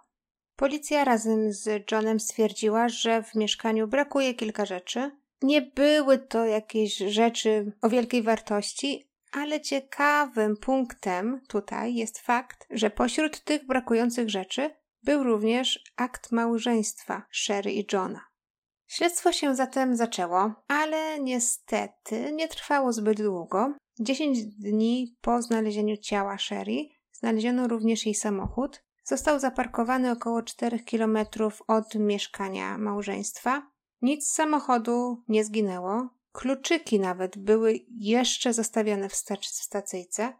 Policja 0.55 1.03
razem 1.03 1.53
z 1.53 1.91
Johnem 1.91 2.19
stwierdziła, 2.19 2.89
że 2.89 3.23
w 3.23 3.35
mieszkaniu 3.35 3.87
brakuje 3.87 4.33
kilka 4.33 4.65
rzeczy. 4.65 5.11
Nie 5.41 5.61
były 5.61 6.17
to 6.17 6.45
jakieś 6.45 6.97
rzeczy 6.97 7.71
o 7.81 7.89
wielkiej 7.89 8.23
wartości, 8.23 9.09
ale 9.31 9.61
ciekawym 9.61 10.57
punktem 10.57 11.41
tutaj 11.47 11.95
jest 11.95 12.19
fakt, 12.19 12.67
że 12.69 12.89
pośród 12.89 13.43
tych 13.43 13.65
brakujących 13.65 14.29
rzeczy 14.29 14.69
był 15.03 15.23
również 15.23 15.83
akt 15.95 16.31
małżeństwa 16.31 17.23
Sherry 17.31 17.71
i 17.71 17.85
Johna. 17.93 18.21
Śledztwo 18.87 19.31
się 19.31 19.55
zatem 19.55 19.95
zaczęło, 19.95 20.53
ale 20.67 21.19
niestety 21.19 22.31
nie 22.31 22.47
trwało 22.47 22.93
zbyt 22.93 23.21
długo. 23.21 23.73
Dziesięć 23.99 24.45
dni 24.45 25.17
po 25.21 25.41
znalezieniu 25.41 25.97
ciała 25.97 26.37
Sherry 26.37 26.89
znaleziono 27.11 27.67
również 27.67 28.05
jej 28.05 28.15
samochód. 28.15 28.83
Został 29.03 29.39
zaparkowany 29.39 30.11
około 30.11 30.43
4 30.43 30.79
km 30.79 31.17
od 31.67 31.95
mieszkania 31.95 32.77
małżeństwa. 32.77 33.71
Nic 34.01 34.27
z 34.27 34.33
samochodu 34.33 35.23
nie 35.27 35.43
zginęło. 35.43 36.09
Kluczyki 36.31 36.99
nawet 36.99 37.37
były 37.37 37.79
jeszcze 37.97 38.53
zostawione 38.53 39.09
w, 39.09 39.13
stac- 39.13 39.41
w 39.41 39.63
stacyjce. 39.63 40.33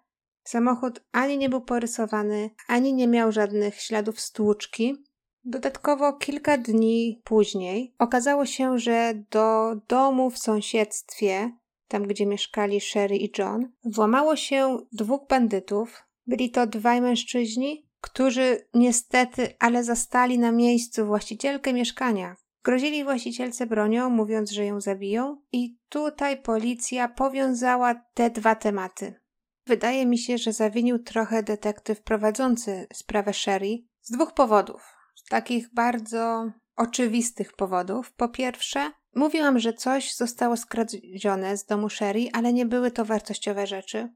Samochód 0.44 1.04
ani 1.12 1.38
nie 1.38 1.50
był 1.50 1.62
porysowany, 1.62 2.50
ani 2.68 2.94
nie 2.94 3.08
miał 3.08 3.32
żadnych 3.32 3.82
śladów 3.82 4.20
stłuczki. 4.20 5.04
Dodatkowo 5.44 6.14
kilka 6.14 6.58
dni 6.58 7.22
później 7.24 7.96
okazało 8.00 8.46
się, 8.46 8.80
że 8.80 9.14
do 9.32 9.76
domu 9.88 10.30
w 10.30 10.38
sąsiedztwie, 10.38 11.52
tam 11.88 12.04
gdzie 12.04 12.26
mieszkali 12.26 12.82
Sherry 12.82 13.18
i 13.18 13.32
John, 13.38 13.72
włamało 13.84 14.36
się 14.36 14.78
dwóch 14.92 15.28
bandytów. 15.30 16.04
Byli 16.28 16.52
to 16.52 16.68
dwaj 16.68 17.02
mężczyźni, 17.02 17.90
którzy 18.02 18.68
niestety, 18.74 19.54
ale 19.60 19.84
zastali 19.84 20.40
na 20.40 20.52
miejscu 20.52 21.06
właścicielkę 21.06 21.74
mieszkania. 21.74 22.36
Grozili 22.70 23.04
właścicielce 23.04 23.66
bronią, 23.66 24.10
mówiąc, 24.10 24.52
że 24.52 24.66
ją 24.66 24.82
zabiją, 24.82 25.42
i 25.52 25.78
tutaj 25.90 26.42
policja 26.42 27.08
powiązała 27.08 27.96
te 28.14 28.30
dwa 28.30 28.56
tematy. 28.56 29.22
Wydaje 29.68 30.06
mi 30.06 30.18
się, 30.18 30.38
że 30.38 30.54
zawinił 30.54 31.00
trochę 31.00 31.44
detektyw 31.44 32.02
prowadzący 32.02 32.88
sprawę 32.94 33.34
Sherry 33.34 33.78
z 34.02 34.12
dwóch 34.12 34.34
powodów 34.34 34.96
takich 35.30 35.74
bardzo 35.74 36.52
oczywistych 36.76 37.54
powodów. 37.54 38.14
Po 38.14 38.30
pierwsze, 38.30 38.92
mówiłam, 39.16 39.60
że 39.60 39.74
coś 39.74 40.16
zostało 40.16 40.58
skradzione 40.58 41.58
z 41.58 41.66
domu 41.66 41.90
Sherry, 41.90 42.30
ale 42.34 42.54
nie 42.54 42.66
były 42.66 42.92
to 42.92 43.06
wartościowe 43.06 43.68
rzeczy. 43.68 44.10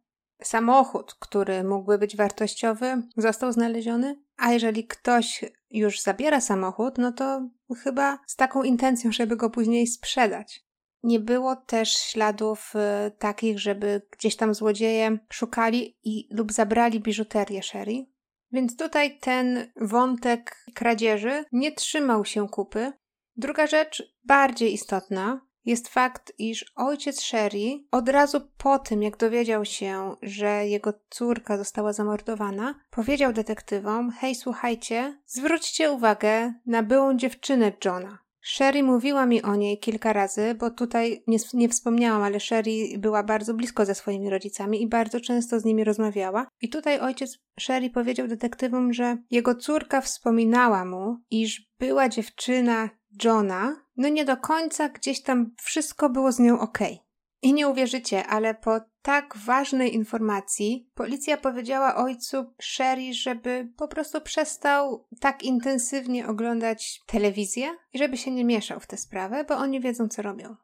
Samochód, 0.43 1.15
który 1.19 1.63
mógłby 1.63 1.97
być 1.97 2.17
wartościowy, 2.17 3.03
został 3.17 3.51
znaleziony, 3.51 4.15
a 4.37 4.51
jeżeli 4.51 4.87
ktoś 4.87 5.45
już 5.73 6.01
zabiera 6.01 6.41
samochód, 6.41 6.97
no 6.97 7.11
to 7.11 7.49
chyba 7.83 8.19
z 8.27 8.35
taką 8.35 8.63
intencją, 8.63 9.11
żeby 9.11 9.35
go 9.35 9.49
później 9.49 9.87
sprzedać. 9.87 10.65
Nie 11.03 11.19
było 11.19 11.55
też 11.55 11.93
śladów 11.93 12.73
y, 13.07 13.11
takich, 13.11 13.59
żeby 13.59 14.01
gdzieś 14.11 14.35
tam 14.35 14.53
złodzieje 14.53 15.17
szukali 15.31 15.97
i 16.03 16.27
lub 16.31 16.51
zabrali 16.51 16.99
biżuterię 16.99 17.63
Sherry. 17.63 18.05
Więc 18.51 18.77
tutaj 18.77 19.19
ten 19.19 19.71
wątek 19.81 20.65
kradzieży 20.73 21.45
nie 21.51 21.71
trzymał 21.71 22.25
się 22.25 22.49
kupy. 22.49 22.91
Druga 23.35 23.67
rzecz, 23.67 24.15
bardziej 24.23 24.73
istotna, 24.73 25.41
jest 25.65 25.87
fakt, 25.87 26.33
iż 26.37 26.73
ojciec 26.75 27.21
Sherry 27.21 27.83
od 27.91 28.09
razu 28.09 28.41
po 28.57 28.79
tym, 28.79 29.03
jak 29.03 29.17
dowiedział 29.17 29.65
się, 29.65 30.15
że 30.21 30.67
jego 30.67 30.93
córka 31.09 31.57
została 31.57 31.93
zamordowana, 31.93 32.75
powiedział 32.89 33.33
detektywom: 33.33 34.11
Hej, 34.11 34.35
słuchajcie, 34.35 35.17
zwróćcie 35.25 35.91
uwagę 35.91 36.53
na 36.65 36.83
byłą 36.83 37.17
dziewczynę 37.17 37.71
Johna. 37.85 38.23
Sherry 38.45 38.83
mówiła 38.83 39.25
mi 39.25 39.41
o 39.41 39.55
niej 39.55 39.79
kilka 39.79 40.13
razy, 40.13 40.55
bo 40.55 40.71
tutaj 40.71 41.23
nie, 41.27 41.37
nie, 41.53 41.69
wspomniałam, 41.69 42.23
ale 42.23 42.39
Sherry 42.39 42.71
była 42.97 43.23
bardzo 43.23 43.53
blisko 43.53 43.85
ze 43.85 43.95
swoimi 43.95 44.29
rodzicami 44.29 44.81
i 44.81 44.87
bardzo 44.87 45.19
często 45.19 45.59
z 45.59 45.65
nimi 45.65 45.83
rozmawiała. 45.83 46.47
I 46.61 46.69
tutaj 46.69 46.99
ojciec 46.99 47.39
Sherry 47.59 47.89
powiedział 47.89 48.27
detektywom, 48.27 48.93
że 48.93 49.17
jego 49.31 49.55
córka 49.55 50.01
wspominała 50.01 50.85
mu, 50.85 51.17
iż 51.31 51.69
była 51.79 52.09
dziewczyna 52.09 52.89
Johna, 53.23 53.82
no 53.97 54.09
nie 54.09 54.25
do 54.25 54.37
końca 54.37 54.89
gdzieś 54.89 55.21
tam 55.21 55.55
wszystko 55.61 56.09
było 56.09 56.31
z 56.31 56.39
nią. 56.39 56.59
Okay. 56.59 56.97
I 57.41 57.53
nie 57.53 57.67
uwierzycie, 57.67 58.27
ale 58.27 58.55
po 58.55 58.79
tak 59.01 59.37
ważnej 59.37 59.95
informacji 59.95 60.89
policja 60.95 61.37
powiedziała 61.37 61.95
ojcu 61.95 62.53
Sherry, 62.61 63.13
żeby 63.13 63.71
po 63.77 63.87
prostu 63.87 64.21
przestał 64.21 65.07
tak 65.19 65.43
intensywnie 65.43 66.27
oglądać 66.27 67.01
telewizję 67.05 67.75
i 67.93 67.97
żeby 67.97 68.17
się 68.17 68.31
nie 68.31 68.45
mieszał 68.45 68.79
w 68.79 68.87
tę 68.87 68.97
sprawę, 68.97 69.43
bo 69.43 69.55
oni 69.55 69.79
wiedzą, 69.79 70.07
co 70.07 70.21
robią. 70.21 70.55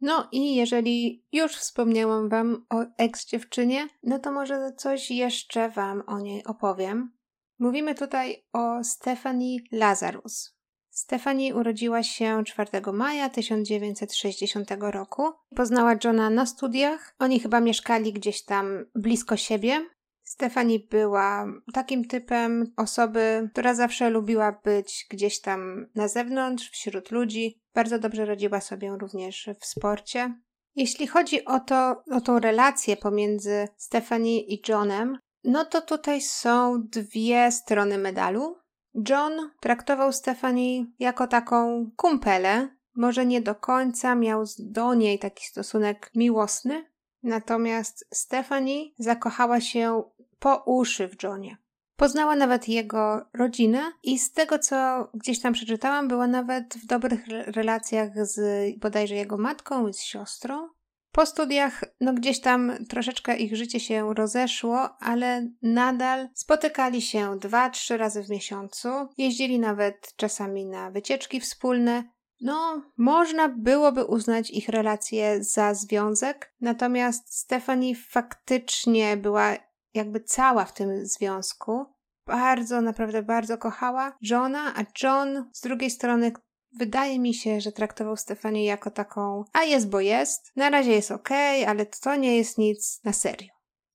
No 0.00 0.28
i 0.32 0.54
jeżeli 0.54 1.26
już 1.32 1.52
wspomniałam 1.52 2.28
Wam 2.28 2.66
o 2.70 2.84
ex-dziewczynie, 2.98 3.88
no 4.02 4.18
to 4.18 4.32
może 4.32 4.72
coś 4.76 5.10
jeszcze 5.10 5.68
Wam 5.68 6.02
o 6.06 6.18
niej 6.18 6.44
opowiem. 6.44 7.12
Mówimy 7.58 7.94
tutaj 7.94 8.44
o 8.52 8.84
Stephanie 8.84 9.58
Lazarus. 9.72 10.59
Stephanie 11.00 11.54
urodziła 11.54 12.02
się 12.02 12.42
4 12.46 12.70
maja 12.92 13.28
1960 13.28 14.70
roku. 14.80 15.22
Poznała 15.56 15.96
Johna 16.04 16.30
na 16.30 16.46
studiach. 16.46 17.14
Oni 17.18 17.40
chyba 17.40 17.60
mieszkali 17.60 18.12
gdzieś 18.12 18.44
tam 18.44 18.86
blisko 18.94 19.36
siebie. 19.36 19.86
Stephanie 20.22 20.78
była 20.90 21.46
takim 21.72 22.04
typem 22.04 22.72
osoby, 22.76 23.48
która 23.52 23.74
zawsze 23.74 24.10
lubiła 24.10 24.60
być 24.64 25.06
gdzieś 25.10 25.40
tam 25.40 25.86
na 25.94 26.08
zewnątrz, 26.08 26.70
wśród 26.70 27.10
ludzi. 27.10 27.60
Bardzo 27.74 27.98
dobrze 27.98 28.26
radziła 28.26 28.60
sobie 28.60 28.96
również 29.00 29.50
w 29.60 29.66
sporcie. 29.66 30.34
Jeśli 30.74 31.06
chodzi 31.06 31.44
o 31.44 31.60
to, 31.60 32.02
o 32.10 32.20
tą 32.20 32.38
relację 32.38 32.96
pomiędzy 32.96 33.68
Stephanie 33.76 34.40
i 34.40 34.62
Johnem, 34.68 35.18
no 35.44 35.64
to 35.64 35.80
tutaj 35.80 36.20
są 36.20 36.82
dwie 36.82 37.52
strony 37.52 37.98
medalu. 37.98 38.59
John 39.08 39.50
traktował 39.60 40.12
Stephanie 40.12 40.86
jako 40.98 41.26
taką 41.26 41.90
kumpelę. 41.96 42.68
Może 42.94 43.26
nie 43.26 43.40
do 43.40 43.54
końca 43.54 44.14
miał 44.14 44.44
do 44.58 44.94
niej 44.94 45.18
taki 45.18 45.44
stosunek 45.46 46.10
miłosny, 46.14 46.84
natomiast 47.22 48.06
Stephanie 48.14 48.84
zakochała 48.98 49.60
się 49.60 50.02
po 50.38 50.62
uszy 50.66 51.08
w 51.08 51.22
Johnie. 51.22 51.56
Poznała 51.96 52.36
nawet 52.36 52.68
jego 52.68 53.26
rodzinę 53.34 53.92
i 54.02 54.18
z 54.18 54.32
tego, 54.32 54.58
co 54.58 55.08
gdzieś 55.14 55.40
tam 55.40 55.52
przeczytałam, 55.52 56.08
była 56.08 56.26
nawet 56.26 56.74
w 56.74 56.86
dobrych 56.86 57.26
relacjach 57.28 58.26
z 58.26 58.40
bodajże 58.78 59.14
jego 59.14 59.36
matką 59.38 59.88
i 59.88 59.94
z 59.94 60.00
siostrą. 60.00 60.68
Po 61.12 61.26
studiach, 61.26 61.84
no 62.00 62.12
gdzieś 62.12 62.40
tam 62.40 62.72
troszeczkę 62.88 63.36
ich 63.36 63.56
życie 63.56 63.80
się 63.80 64.14
rozeszło, 64.14 64.96
ale 65.00 65.48
nadal 65.62 66.28
spotykali 66.34 67.02
się 67.02 67.38
dwa, 67.38 67.70
trzy 67.70 67.96
razy 67.96 68.22
w 68.22 68.30
miesiącu, 68.30 68.88
jeździli 69.18 69.58
nawet 69.58 70.12
czasami 70.16 70.66
na 70.66 70.90
wycieczki 70.90 71.40
wspólne. 71.40 72.04
No, 72.40 72.82
można 72.96 73.48
byłoby 73.48 74.04
uznać 74.04 74.50
ich 74.50 74.68
relacje 74.68 75.44
za 75.44 75.74
związek, 75.74 76.54
natomiast 76.60 77.34
Stephanie 77.34 77.94
faktycznie 77.96 79.16
była 79.16 79.56
jakby 79.94 80.20
cała 80.20 80.64
w 80.64 80.74
tym 80.74 81.06
związku. 81.06 81.84
bardzo, 82.26 82.80
naprawdę 82.80 83.22
bardzo 83.22 83.58
kochała 83.58 84.16
Johna, 84.20 84.74
a 84.76 84.84
John 85.02 85.50
z 85.52 85.60
drugiej 85.60 85.90
strony 85.90 86.32
Wydaje 86.78 87.18
mi 87.18 87.34
się, 87.34 87.60
że 87.60 87.72
traktował 87.72 88.16
Stefanię 88.16 88.64
jako 88.64 88.90
taką, 88.90 89.44
a 89.52 89.64
jest 89.64 89.88
bo 89.88 90.00
jest, 90.00 90.52
na 90.56 90.70
razie 90.70 90.92
jest 90.92 91.10
okay, 91.10 91.68
ale 91.68 91.86
to 91.86 92.16
nie 92.16 92.36
jest 92.36 92.58
nic 92.58 93.00
na 93.04 93.12
serio. 93.12 93.48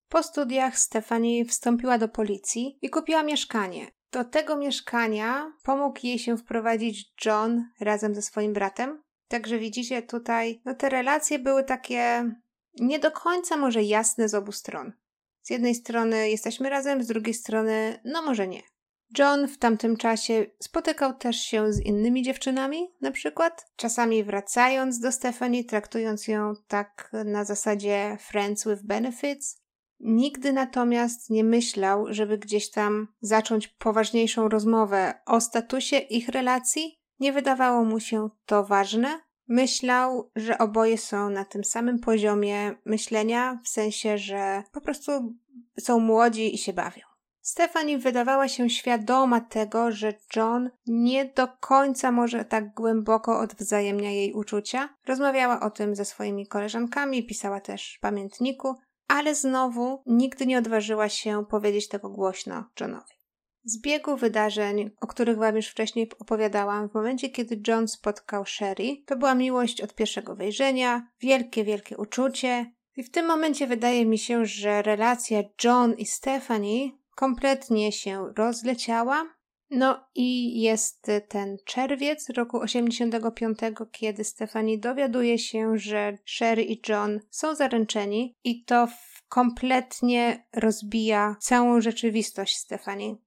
Po 0.10 0.24
studiach 0.24 0.80
Stefani 0.80 1.46
wstąpiła 1.46 1.98
do 1.98 2.10
policji 2.10 2.78
i 2.82 2.90
kupiła 2.90 3.24
mieszkanie. 3.24 3.88
Do 4.12 4.24
tego 4.24 4.56
mieszkania 4.56 5.54
pomógł 5.64 6.00
jej 6.04 6.20
się 6.20 6.38
wprowadzić 6.38 7.14
John 7.26 7.66
razem 7.80 8.16
ze 8.16 8.22
swoim 8.22 8.54
bratem. 8.54 9.04
Także 9.28 9.60
widzicie 9.60 10.02
tutaj, 10.02 10.62
no 10.66 10.76
te 10.76 10.90
relacje 10.90 11.40
były 11.40 11.64
takie 11.64 12.32
nie 12.80 13.00
do 13.00 13.12
końca 13.12 13.58
może 13.58 13.84
jasne 13.84 14.30
z 14.30 14.34
obu 14.34 14.52
stron. 14.52 14.94
Z 15.42 15.50
jednej 15.50 15.76
strony 15.76 16.30
jesteśmy 16.30 16.70
razem, 16.70 17.04
z 17.04 17.08
drugiej 17.08 17.34
strony 17.34 18.00
no 18.06 18.22
może 18.22 18.48
nie. 18.48 18.62
John 19.18 19.48
w 19.48 19.58
tamtym 19.58 19.98
czasie 19.98 20.46
spotykał 20.60 21.14
też 21.14 21.36
się 21.36 21.74
z 21.74 21.86
innymi 21.86 22.24
dziewczynami, 22.24 22.88
na 23.02 23.12
przykład, 23.12 23.72
czasami 23.76 24.24
wracając 24.24 25.00
do 25.00 25.12
Stephanie, 25.12 25.64
traktując 25.64 26.28
ją 26.28 26.54
tak 26.68 27.12
na 27.26 27.46
zasadzie 27.46 28.18
friends 28.20 28.68
with 28.68 28.84
benefits. 28.84 29.62
Nigdy 30.00 30.54
natomiast 30.54 31.30
nie 31.30 31.44
myślał, 31.44 32.06
żeby 32.10 32.38
gdzieś 32.38 32.72
tam 32.72 33.08
zacząć 33.22 33.68
poważniejszą 33.68 34.50
rozmowę 34.50 35.14
o 35.26 35.42
statusie 35.42 35.98
ich 35.98 36.30
relacji. 36.30 37.00
Nie 37.20 37.34
wydawało 37.34 37.84
mu 37.84 38.00
się 38.00 38.30
to 38.46 38.66
ważne. 38.66 39.20
Myślał, 39.48 40.32
że 40.36 40.58
oboje 40.58 40.98
są 40.98 41.30
na 41.30 41.46
tym 41.46 41.64
samym 41.64 42.00
poziomie 42.00 42.76
myślenia, 42.86 43.60
w 43.64 43.68
sensie, 43.68 44.18
że 44.18 44.64
po 44.72 44.82
prostu 44.82 45.12
są 45.80 46.00
młodzi 46.00 46.56
i 46.56 46.58
się 46.58 46.74
bawią. 46.74 47.15
Stephanie 47.46 47.98
wydawała 47.98 48.48
się 48.48 48.70
świadoma 48.70 49.42
tego, 49.42 49.92
że 49.92 50.14
John 50.36 50.70
nie 50.88 51.26
do 51.26 51.48
końca 51.48 52.12
może 52.12 52.46
tak 52.46 52.74
głęboko 52.74 53.40
odwzajemnia 53.40 54.12
jej 54.12 54.34
uczucia. 54.34 54.90
Rozmawiała 55.08 55.60
o 55.60 55.70
tym 55.70 55.96
ze 55.96 56.06
swoimi 56.06 56.48
koleżankami, 56.48 57.26
pisała 57.26 57.60
też 57.60 57.96
w 57.98 58.00
pamiętniku, 58.00 58.76
ale 59.08 59.36
znowu 59.36 60.04
nigdy 60.06 60.46
nie 60.46 60.58
odważyła 60.58 61.10
się 61.10 61.46
powiedzieć 61.46 61.88
tego 61.88 62.10
głośno 62.10 62.64
Johnowi. 62.80 63.14
Z 63.64 63.82
biegu 63.82 64.18
wydarzeń, 64.18 64.92
o 65.02 65.08
których 65.08 65.38
Wam 65.38 65.56
już 65.56 65.68
wcześniej 65.68 66.12
opowiadałam, 66.20 66.90
w 66.90 66.94
momencie 66.94 67.30
kiedy 67.30 67.62
John 67.68 67.88
spotkał 67.88 68.46
Sherry, 68.46 68.98
to 69.06 69.16
była 69.16 69.36
miłość 69.36 69.82
od 69.82 69.96
pierwszego 69.96 70.36
wejrzenia, 70.36 71.08
wielkie, 71.20 71.64
wielkie 71.64 71.98
uczucie. 71.98 72.72
I 72.96 73.04
w 73.04 73.12
tym 73.12 73.26
momencie 73.26 73.68
wydaje 73.68 74.06
mi 74.06 74.18
się, 74.18 74.46
że 74.46 74.82
relacja 74.82 75.44
John 75.64 75.94
i 75.94 76.06
Stephanie 76.06 77.05
kompletnie 77.16 77.92
się 77.92 78.34
rozleciała. 78.38 79.36
No 79.70 80.06
i 80.16 80.62
jest 80.62 81.12
ten 81.28 81.58
czerwiec 81.66 82.30
roku 82.30 82.60
85, 82.60 83.60
kiedy 83.92 84.24
Stefani 84.24 84.80
dowiaduje 84.80 85.40
się, 85.40 85.78
że 85.78 86.18
Sherry 86.26 86.64
i 86.64 86.82
John 86.90 87.20
są 87.30 87.56
zaręczeni 87.56 88.36
i 88.44 88.64
to 88.64 88.88
kompletnie 89.30 90.48
rozbija 90.54 91.36
całą 91.40 91.82
rzeczywistość 91.82 92.58
Stefani. 92.58 93.18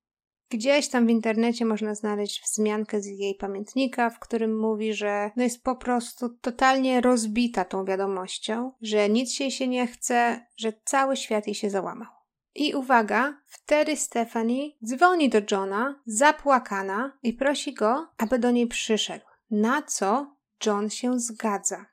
Gdzieś 0.50 0.88
tam 0.88 1.06
w 1.06 1.10
internecie 1.10 1.64
można 1.64 1.94
znaleźć 1.94 2.42
wzmiankę 2.42 3.00
z 3.00 3.06
jej 3.06 3.34
pamiętnika, 3.34 4.10
w 4.10 4.18
którym 4.18 4.58
mówi, 4.58 4.94
że 4.94 5.30
no 5.36 5.42
jest 5.42 5.62
po 5.62 5.76
prostu 5.76 6.28
totalnie 6.28 7.00
rozbita 7.00 7.64
tą 7.64 7.84
wiadomością, 7.84 8.72
że 8.80 9.08
nic 9.08 9.32
się 9.32 9.50
się 9.50 9.68
nie 9.68 9.86
chce, 9.86 10.46
że 10.56 10.72
cały 10.84 11.16
świat 11.16 11.46
jej 11.46 11.54
się 11.54 11.70
załamał. 11.70 12.17
I 12.58 12.74
uwaga, 12.74 13.40
wtedy 13.46 13.96
Stephanie 13.96 14.70
dzwoni 14.84 15.28
do 15.28 15.38
Johna, 15.50 16.02
zapłakana, 16.06 17.18
i 17.22 17.32
prosi 17.32 17.74
go, 17.74 18.08
aby 18.16 18.38
do 18.38 18.50
niej 18.50 18.66
przyszedł. 18.66 19.24
Na 19.50 19.82
co 19.82 20.36
John 20.66 20.90
się 20.90 21.20
zgadza. 21.20 21.86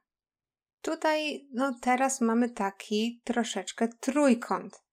Tutaj, 0.82 1.48
no 1.54 1.76
teraz 1.82 2.22
mamy 2.22 2.50
taki 2.50 3.22
troszeczkę 3.24 3.88
trójkąt. 3.88 4.84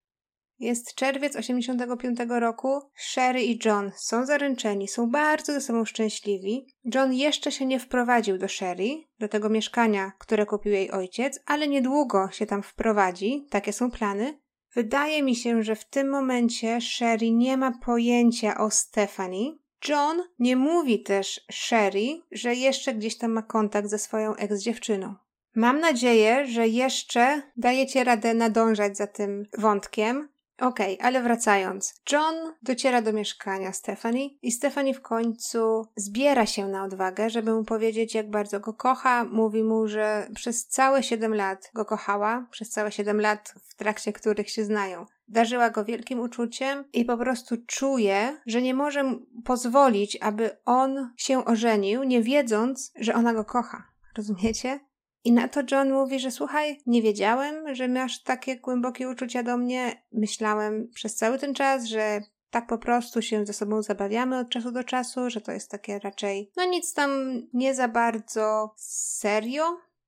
Jest 0.59 0.95
czerwiec 0.95 1.37
85 1.37 2.19
roku, 2.29 2.81
Sherry 2.95 3.43
i 3.43 3.59
John 3.65 3.93
są 3.97 4.27
zaręczeni, 4.27 4.89
są 4.89 5.11
bardzo 5.11 5.53
ze 5.53 5.61
sobą 5.61 5.85
szczęśliwi. 5.85 6.67
John 6.95 7.13
jeszcze 7.13 7.53
się 7.53 7.67
nie 7.67 7.81
wprowadził 7.81 8.39
do 8.39 8.49
Sherry, 8.49 8.89
do 9.19 9.29
tego 9.29 9.49
mieszkania, 9.49 10.13
które 10.19 10.47
kupił 10.47 10.73
jej 10.73 10.91
ojciec, 10.91 11.41
ale 11.47 11.69
niedługo 11.69 12.31
się 12.31 12.47
tam 12.47 12.63
wprowadzi, 12.63 13.47
takie 13.51 13.73
są 13.73 13.91
plany. 13.91 14.42
Wydaje 14.75 15.23
mi 15.23 15.37
się, 15.37 15.63
że 15.63 15.77
w 15.77 15.85
tym 15.85 16.11
momencie 16.11 16.81
Sherry 16.81 17.31
nie 17.31 17.57
ma 17.57 17.73
pojęcia 17.73 18.59
o 18.59 18.71
Stephanie. 18.71 19.53
John 19.89 20.23
nie 20.39 20.57
mówi 20.57 21.03
też 21.03 21.41
Sherry, 21.51 22.21
że 22.31 22.55
jeszcze 22.55 22.95
gdzieś 22.95 23.19
tam 23.19 23.33
ma 23.33 23.43
kontakt 23.43 23.89
ze 23.89 23.99
swoją 23.99 24.35
ex-dziewczyną. 24.35 25.15
Mam 25.55 25.81
nadzieję, 25.81 26.47
że 26.47 26.69
jeszcze 26.69 27.43
dajecie 27.57 28.05
radę 28.05 28.35
nadążać 28.35 28.97
za 28.97 29.07
tym 29.07 29.47
wątkiem, 29.59 30.29
Okej, 30.63 30.95
okay, 30.95 31.07
ale 31.07 31.23
wracając. 31.23 31.95
John 32.13 32.35
dociera 32.63 33.03
do 33.03 33.13
mieszkania 33.13 33.73
Stephanie 33.73 34.29
i 34.43 34.53
Stephanie 34.53 34.95
w 34.95 35.01
końcu 35.01 35.87
zbiera 35.97 36.47
się 36.47 36.69
na 36.69 36.85
odwagę, 36.85 37.31
żeby 37.31 37.55
mu 37.55 37.65
powiedzieć, 37.65 38.15
jak 38.15 38.31
bardzo 38.31 38.61
go 38.61 38.75
kocha. 38.75 39.25
Mówi 39.25 39.63
mu, 39.63 39.89
że 39.89 40.29
przez 40.35 40.67
całe 40.67 41.03
7 41.03 41.35
lat 41.35 41.71
go 41.75 41.85
kochała, 41.85 42.47
przez 42.51 42.71
całe 42.71 42.93
7 42.93 43.21
lat, 43.21 43.55
w 43.69 43.75
trakcie 43.75 44.13
których 44.13 44.51
się 44.51 44.65
znają. 44.65 45.07
Darzyła 45.29 45.71
go 45.71 45.85
wielkim 45.85 46.21
uczuciem 46.21 46.85
i 46.93 47.05
po 47.05 47.17
prostu 47.17 47.57
czuje, 47.67 48.41
że 48.47 48.63
nie 48.63 48.75
może 48.75 49.15
pozwolić, 49.45 50.19
aby 50.21 50.51
on 50.65 51.11
się 51.17 51.45
ożenił, 51.45 52.03
nie 52.03 52.23
wiedząc, 52.23 52.93
że 52.97 53.15
ona 53.15 53.35
go 53.35 53.45
kocha. 53.45 53.85
Rozumiecie? 54.17 54.81
I 55.25 55.33
na 55.33 55.49
to 55.49 55.61
John 55.71 55.93
mówi, 55.93 56.21
że 56.21 56.31
słuchaj, 56.31 56.81
nie 56.87 57.03
wiedziałem, 57.03 57.75
że 57.75 57.89
masz 57.89 58.23
takie 58.23 58.57
głębokie 58.57 59.09
uczucia 59.09 59.43
do 59.43 59.57
mnie. 59.57 60.03
Myślałem 60.13 60.89
przez 60.95 61.15
cały 61.15 61.39
ten 61.39 61.55
czas, 61.55 61.85
że 61.85 62.21
tak 62.51 62.67
po 62.67 62.79
prostu 62.79 63.23
się 63.23 63.47
ze 63.47 63.53
sobą 63.53 63.83
zabawiamy 63.83 64.39
od 64.39 64.49
czasu 64.49 64.73
do 64.73 64.85
czasu, 64.85 65.31
że 65.31 65.41
to 65.41 65.53
jest 65.53 65.71
takie 65.71 65.99
raczej, 65.99 66.51
no 66.57 66.65
nic 66.65 66.95
tam 66.95 67.43
nie 67.53 67.75
za 67.75 67.89
bardzo 67.89 68.75
serio. 68.77 69.65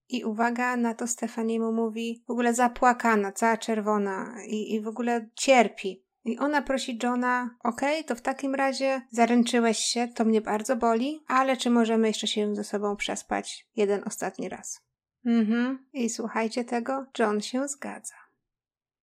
I 0.09 0.25
uwaga, 0.25 0.77
na 0.77 0.95
to 0.95 1.07
Stefanie 1.07 1.61
mu 1.61 1.73
mówi, 1.73 2.25
w 2.27 2.31
ogóle 2.31 2.55
zapłakana, 2.55 3.33
cała 3.33 3.57
czerwona 3.57 4.35
i, 4.47 4.75
i 4.75 4.81
w 4.81 4.89
ogóle 4.89 5.29
cierpi. 5.35 6.05
I 6.25 6.39
ona 6.39 6.63
prosi 6.63 6.99
Johna, 7.03 7.51
okej, 7.65 7.95
okay, 7.95 8.05
to 8.05 8.15
w 8.15 8.21
takim 8.21 8.55
razie 8.55 9.03
zaręczyłeś 9.11 9.79
się, 9.79 10.09
to 10.09 10.25
mnie 10.25 10.41
bardzo 10.41 10.77
boli, 10.77 11.25
ale 11.29 11.57
czy 11.57 11.71
możemy 11.71 12.09
jeszcze 12.09 12.27
się 12.27 12.55
ze 12.55 12.65
sobą 12.65 12.97
przespać 12.97 13.69
jeden 13.77 14.03
ostatni 14.07 14.49
raz? 14.49 14.81
Mhm. 15.27 15.87
I 15.93 16.09
słuchajcie 16.11 16.65
tego, 16.65 17.07
John 17.19 17.41
się 17.41 17.69
zgadza. 17.69 18.15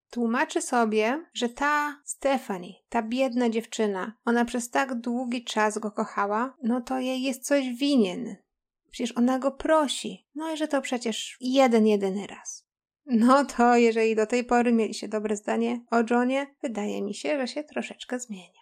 Tłumaczy 0.09 0.61
sobie, 0.61 1.25
że 1.33 1.49
ta 1.49 2.01
Stephanie, 2.05 2.73
ta 2.89 3.01
biedna 3.01 3.49
dziewczyna, 3.49 4.13
ona 4.25 4.45
przez 4.45 4.69
tak 4.69 4.95
długi 4.95 5.43
czas 5.43 5.77
go 5.77 5.91
kochała, 5.91 6.57
no 6.63 6.81
to 6.81 6.99
jej 6.99 7.21
jest 7.21 7.45
coś 7.45 7.69
winien. 7.69 8.35
Przecież 8.91 9.17
ona 9.17 9.39
go 9.39 9.51
prosi. 9.51 10.27
No 10.35 10.53
i 10.53 10.57
że 10.57 10.67
to 10.67 10.81
przecież 10.81 11.37
jeden, 11.41 11.87
jedyny 11.87 12.27
raz. 12.27 12.67
No 13.05 13.45
to 13.45 13.75
jeżeli 13.75 14.15
do 14.15 14.27
tej 14.27 14.43
pory 14.43 14.73
mieliście 14.73 15.07
dobre 15.07 15.35
zdanie 15.35 15.81
o 15.91 15.97
Johnie, 16.09 16.55
wydaje 16.61 17.01
mi 17.01 17.13
się, 17.13 17.39
że 17.39 17.47
się 17.47 17.63
troszeczkę 17.63 18.19
zmienia. 18.19 18.60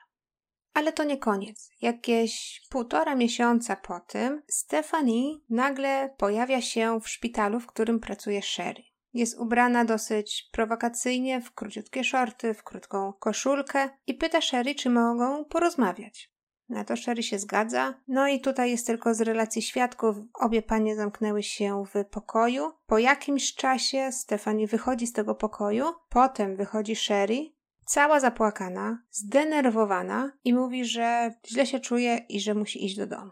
Ale 0.73 0.93
to 0.93 1.03
nie 1.03 1.17
koniec. 1.17 1.71
Jakieś 1.81 2.61
półtora 2.69 3.15
miesiąca 3.15 3.75
po 3.75 3.99
tym 3.99 4.41
Stephanie 4.47 5.35
nagle 5.49 6.15
pojawia 6.17 6.61
się 6.61 6.99
w 7.01 7.09
szpitalu, 7.09 7.59
w 7.59 7.67
którym 7.67 7.99
pracuje 7.99 8.41
Sherry. 8.41 8.83
Jest 9.13 9.39
ubrana 9.39 9.85
dosyć 9.85 10.49
prowokacyjnie, 10.51 11.41
w 11.41 11.51
króciutkie 11.51 12.03
shorty, 12.03 12.53
w 12.53 12.63
krótką 12.63 13.13
koszulkę 13.13 13.89
i 14.07 14.13
pyta 14.13 14.41
Sherry, 14.41 14.75
czy 14.75 14.89
mogą 14.89 15.45
porozmawiać. 15.45 16.31
Na 16.69 16.83
to 16.83 16.95
Sherry 16.95 17.23
się 17.23 17.39
zgadza. 17.39 17.93
No 18.07 18.27
i 18.27 18.41
tutaj 18.41 18.71
jest 18.71 18.87
tylko 18.87 19.13
z 19.13 19.21
relacji 19.21 19.61
świadków. 19.61 20.15
Obie 20.33 20.61
panie 20.61 20.95
zamknęły 20.95 21.43
się 21.43 21.83
w 21.93 22.05
pokoju. 22.05 22.71
Po 22.87 22.97
jakimś 22.97 23.55
czasie 23.55 24.11
Stefani 24.11 24.67
wychodzi 24.67 25.07
z 25.07 25.13
tego 25.13 25.35
pokoju. 25.35 25.85
Potem 26.09 26.55
wychodzi 26.55 26.95
Sherry 26.95 27.51
cała 27.89 28.19
zapłakana, 28.19 29.03
zdenerwowana 29.11 30.31
i 30.43 30.53
mówi, 30.53 30.85
że 30.85 31.33
źle 31.47 31.65
się 31.65 31.79
czuje 31.79 32.25
i 32.29 32.39
że 32.39 32.53
musi 32.53 32.85
iść 32.85 32.97
do 32.97 33.07
domu. 33.07 33.31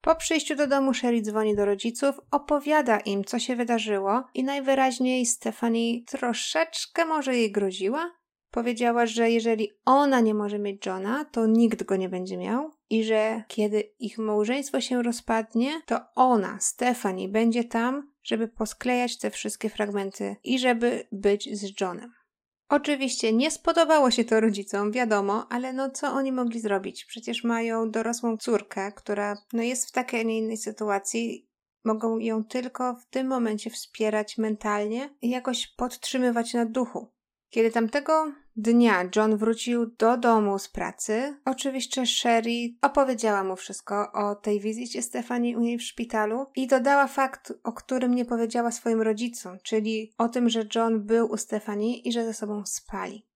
Po 0.00 0.16
przyjściu 0.16 0.56
do 0.56 0.66
domu 0.66 0.94
Sherry 0.94 1.22
dzwoni 1.22 1.56
do 1.56 1.64
rodziców, 1.64 2.20
opowiada 2.30 2.98
im, 2.98 3.24
co 3.24 3.38
się 3.38 3.56
wydarzyło 3.56 4.24
i 4.34 4.44
najwyraźniej 4.44 5.26
Stephanie 5.26 6.04
troszeczkę 6.04 7.04
może 7.04 7.36
jej 7.36 7.52
groziła. 7.52 8.10
Powiedziała, 8.50 9.06
że 9.06 9.30
jeżeli 9.30 9.70
ona 9.84 10.20
nie 10.20 10.34
może 10.34 10.58
mieć 10.58 10.86
Johna, 10.86 11.24
to 11.24 11.46
nikt 11.46 11.82
go 11.82 11.96
nie 11.96 12.08
będzie 12.08 12.36
miał 12.36 12.70
i 12.90 13.04
że 13.04 13.42
kiedy 13.48 13.80
ich 13.98 14.18
małżeństwo 14.18 14.80
się 14.80 15.02
rozpadnie, 15.02 15.80
to 15.86 16.00
ona, 16.14 16.58
Stephanie, 16.60 17.28
będzie 17.28 17.64
tam, 17.64 18.12
żeby 18.22 18.48
posklejać 18.48 19.18
te 19.18 19.30
wszystkie 19.30 19.70
fragmenty 19.70 20.36
i 20.44 20.58
żeby 20.58 21.06
być 21.12 21.58
z 21.58 21.80
Johnem. 21.80 22.25
Oczywiście 22.68 23.32
nie 23.32 23.50
spodobało 23.50 24.10
się 24.10 24.24
to 24.24 24.40
rodzicom, 24.40 24.92
wiadomo, 24.92 25.46
ale 25.50 25.72
no 25.72 25.90
co 25.90 26.12
oni 26.12 26.32
mogli 26.32 26.60
zrobić? 26.60 27.04
Przecież 27.04 27.44
mają 27.44 27.90
dorosłą 27.90 28.36
córkę, 28.36 28.92
która 28.92 29.36
no 29.52 29.62
jest 29.62 29.88
w 29.88 29.92
takiej, 29.92 30.20
a 30.20 30.22
nie 30.22 30.38
innej 30.38 30.56
sytuacji. 30.56 31.48
Mogą 31.84 32.18
ją 32.18 32.44
tylko 32.44 32.94
w 32.94 33.06
tym 33.06 33.26
momencie 33.26 33.70
wspierać 33.70 34.38
mentalnie 34.38 35.14
i 35.22 35.30
jakoś 35.30 35.66
podtrzymywać 35.66 36.54
na 36.54 36.64
duchu. 36.64 37.12
Kiedy 37.50 37.70
tamtego 37.70 38.32
dnia 38.56 39.08
John 39.16 39.36
wrócił 39.36 39.86
do 39.86 40.16
domu 40.16 40.58
z 40.58 40.68
pracy, 40.68 41.36
oczywiście 41.44 42.06
Sherry 42.06 42.74
opowiedziała 42.82 43.44
mu 43.44 43.56
wszystko 43.56 44.12
o 44.12 44.34
tej 44.34 44.60
wizycie 44.60 45.02
Stefanii 45.02 45.56
u 45.56 45.60
niej 45.60 45.78
w 45.78 45.82
szpitalu 45.82 46.46
i 46.56 46.66
dodała 46.66 47.06
fakt, 47.06 47.52
o 47.64 47.72
którym 47.72 48.14
nie 48.14 48.24
powiedziała 48.24 48.70
swoim 48.70 49.02
rodzicom, 49.02 49.58
czyli 49.62 50.12
o 50.18 50.28
tym, 50.28 50.48
że 50.48 50.64
John 50.74 51.06
był 51.06 51.30
u 51.30 51.36
Stefanii 51.36 52.08
i 52.08 52.12
że 52.12 52.24
ze 52.24 52.34
sobą 52.34 52.66
spali. 52.66 53.26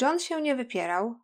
John 0.00 0.18
się 0.18 0.40
nie 0.40 0.56
wypierał. 0.56 1.14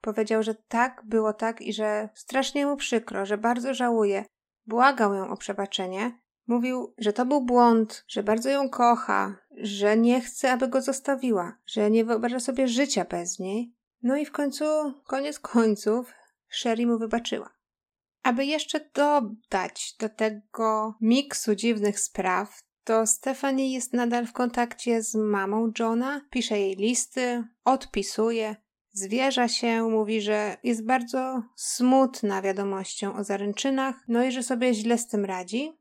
Powiedział, 0.00 0.42
że 0.42 0.54
tak, 0.54 1.02
było 1.04 1.32
tak 1.32 1.60
i 1.62 1.72
że 1.72 2.08
strasznie 2.14 2.66
mu 2.66 2.76
przykro, 2.76 3.26
że 3.26 3.38
bardzo 3.38 3.74
żałuje. 3.74 4.24
Błagał 4.66 5.14
ją 5.14 5.28
o 5.28 5.36
przebaczenie, 5.36 6.18
Mówił, 6.46 6.94
że 6.98 7.12
to 7.12 7.26
był 7.26 7.40
błąd, 7.40 8.04
że 8.08 8.22
bardzo 8.22 8.50
ją 8.50 8.70
kocha, 8.70 9.36
że 9.56 9.96
nie 9.96 10.20
chce, 10.20 10.52
aby 10.52 10.68
go 10.68 10.82
zostawiła, 10.82 11.58
że 11.66 11.90
nie 11.90 12.04
wyobraża 12.04 12.40
sobie 12.40 12.68
życia 12.68 13.04
bez 13.04 13.38
niej. 13.38 13.74
No 14.02 14.16
i 14.16 14.26
w 14.26 14.32
końcu, 14.32 14.64
koniec 15.06 15.38
końców, 15.38 16.12
Sherry 16.48 16.86
mu 16.86 16.98
wybaczyła. 16.98 17.50
Aby 18.22 18.44
jeszcze 18.44 18.90
dodać 18.94 19.96
do 20.00 20.08
tego 20.08 20.94
miksu 21.00 21.54
dziwnych 21.54 22.00
spraw, 22.00 22.60
to 22.84 23.06
Stephanie 23.06 23.72
jest 23.74 23.92
nadal 23.92 24.26
w 24.26 24.32
kontakcie 24.32 25.02
z 25.02 25.14
mamą 25.14 25.72
Johna, 25.78 26.20
pisze 26.30 26.60
jej 26.60 26.76
listy, 26.76 27.44
odpisuje, 27.64 28.56
zwierza 28.92 29.48
się, 29.48 29.82
mówi, 29.82 30.20
że 30.20 30.56
jest 30.62 30.86
bardzo 30.86 31.42
smutna 31.56 32.42
wiadomością 32.42 33.16
o 33.16 33.24
zaręczynach, 33.24 34.04
no 34.08 34.24
i 34.24 34.32
że 34.32 34.42
sobie 34.42 34.74
źle 34.74 34.98
z 34.98 35.06
tym 35.06 35.24
radzi, 35.24 35.78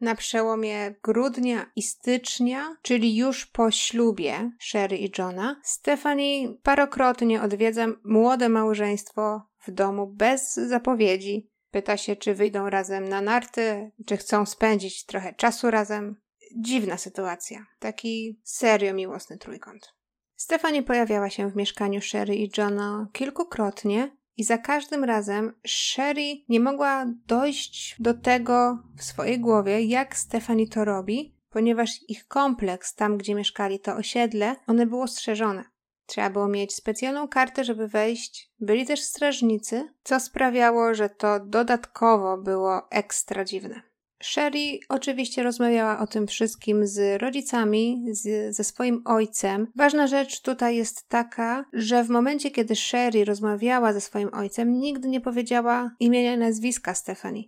na 0.00 0.14
przełomie 0.14 0.94
grudnia 1.02 1.70
i 1.76 1.82
stycznia, 1.82 2.76
czyli 2.82 3.16
już 3.16 3.46
po 3.46 3.70
ślubie 3.70 4.50
Sherry 4.60 4.96
i 4.96 5.10
Johna, 5.18 5.60
Stephanie 5.64 6.54
parokrotnie 6.62 7.42
odwiedza 7.42 7.86
młode 8.04 8.48
małżeństwo 8.48 9.42
w 9.66 9.70
domu 9.70 10.06
bez 10.06 10.54
zapowiedzi. 10.54 11.50
Pyta 11.70 11.96
się, 11.96 12.16
czy 12.16 12.34
wyjdą 12.34 12.70
razem 12.70 13.08
na 13.08 13.20
narty, 13.20 13.90
czy 14.06 14.16
chcą 14.16 14.46
spędzić 14.46 15.06
trochę 15.06 15.34
czasu 15.34 15.70
razem. 15.70 16.16
Dziwna 16.56 16.98
sytuacja. 16.98 17.66
Taki 17.78 18.40
serio 18.44 18.94
miłosny 18.94 19.38
trójkąt. 19.38 19.94
Stephanie 20.36 20.82
pojawiała 20.82 21.30
się 21.30 21.50
w 21.50 21.56
mieszkaniu 21.56 22.00
Sherry 22.00 22.36
i 22.36 22.50
Johna 22.58 23.08
kilkukrotnie, 23.12 24.16
i 24.38 24.44
za 24.44 24.58
każdym 24.58 25.04
razem 25.04 25.52
Sherry 25.66 26.36
nie 26.48 26.60
mogła 26.60 27.06
dojść 27.26 27.96
do 27.98 28.14
tego 28.14 28.78
w 28.96 29.02
swojej 29.02 29.40
głowie, 29.40 29.84
jak 29.84 30.16
Stephanie 30.16 30.68
to 30.68 30.84
robi, 30.84 31.34
ponieważ 31.50 31.90
ich 32.08 32.28
kompleks, 32.28 32.94
tam 32.94 33.18
gdzie 33.18 33.34
mieszkali, 33.34 33.80
to 33.80 33.96
osiedle, 33.96 34.56
one 34.66 34.86
było 34.86 35.08
strzeżone. 35.08 35.64
Trzeba 36.06 36.30
było 36.30 36.48
mieć 36.48 36.74
specjalną 36.74 37.28
kartę, 37.28 37.64
żeby 37.64 37.88
wejść. 37.88 38.50
Byli 38.60 38.86
też 38.86 39.00
strażnicy, 39.00 39.88
co 40.04 40.20
sprawiało, 40.20 40.94
że 40.94 41.08
to 41.08 41.40
dodatkowo 41.40 42.38
było 42.38 42.90
ekstra 42.90 43.44
dziwne. 43.44 43.87
Sherry 44.22 44.78
oczywiście 44.88 45.42
rozmawiała 45.42 45.98
o 45.98 46.06
tym 46.06 46.26
wszystkim 46.26 46.86
z 46.86 47.22
rodzicami, 47.22 48.04
z, 48.10 48.56
ze 48.56 48.64
swoim 48.64 49.02
ojcem. 49.04 49.66
Ważna 49.76 50.06
rzecz 50.06 50.40
tutaj 50.40 50.76
jest 50.76 51.08
taka, 51.08 51.64
że 51.72 52.04
w 52.04 52.08
momencie, 52.08 52.50
kiedy 52.50 52.76
Sherry 52.76 53.24
rozmawiała 53.24 53.92
ze 53.92 54.00
swoim 54.00 54.30
ojcem, 54.32 54.72
nigdy 54.72 55.08
nie 55.08 55.20
powiedziała 55.20 55.90
imienia 56.00 56.34
i 56.34 56.38
nazwiska 56.38 56.94
Stephanie. 56.94 57.42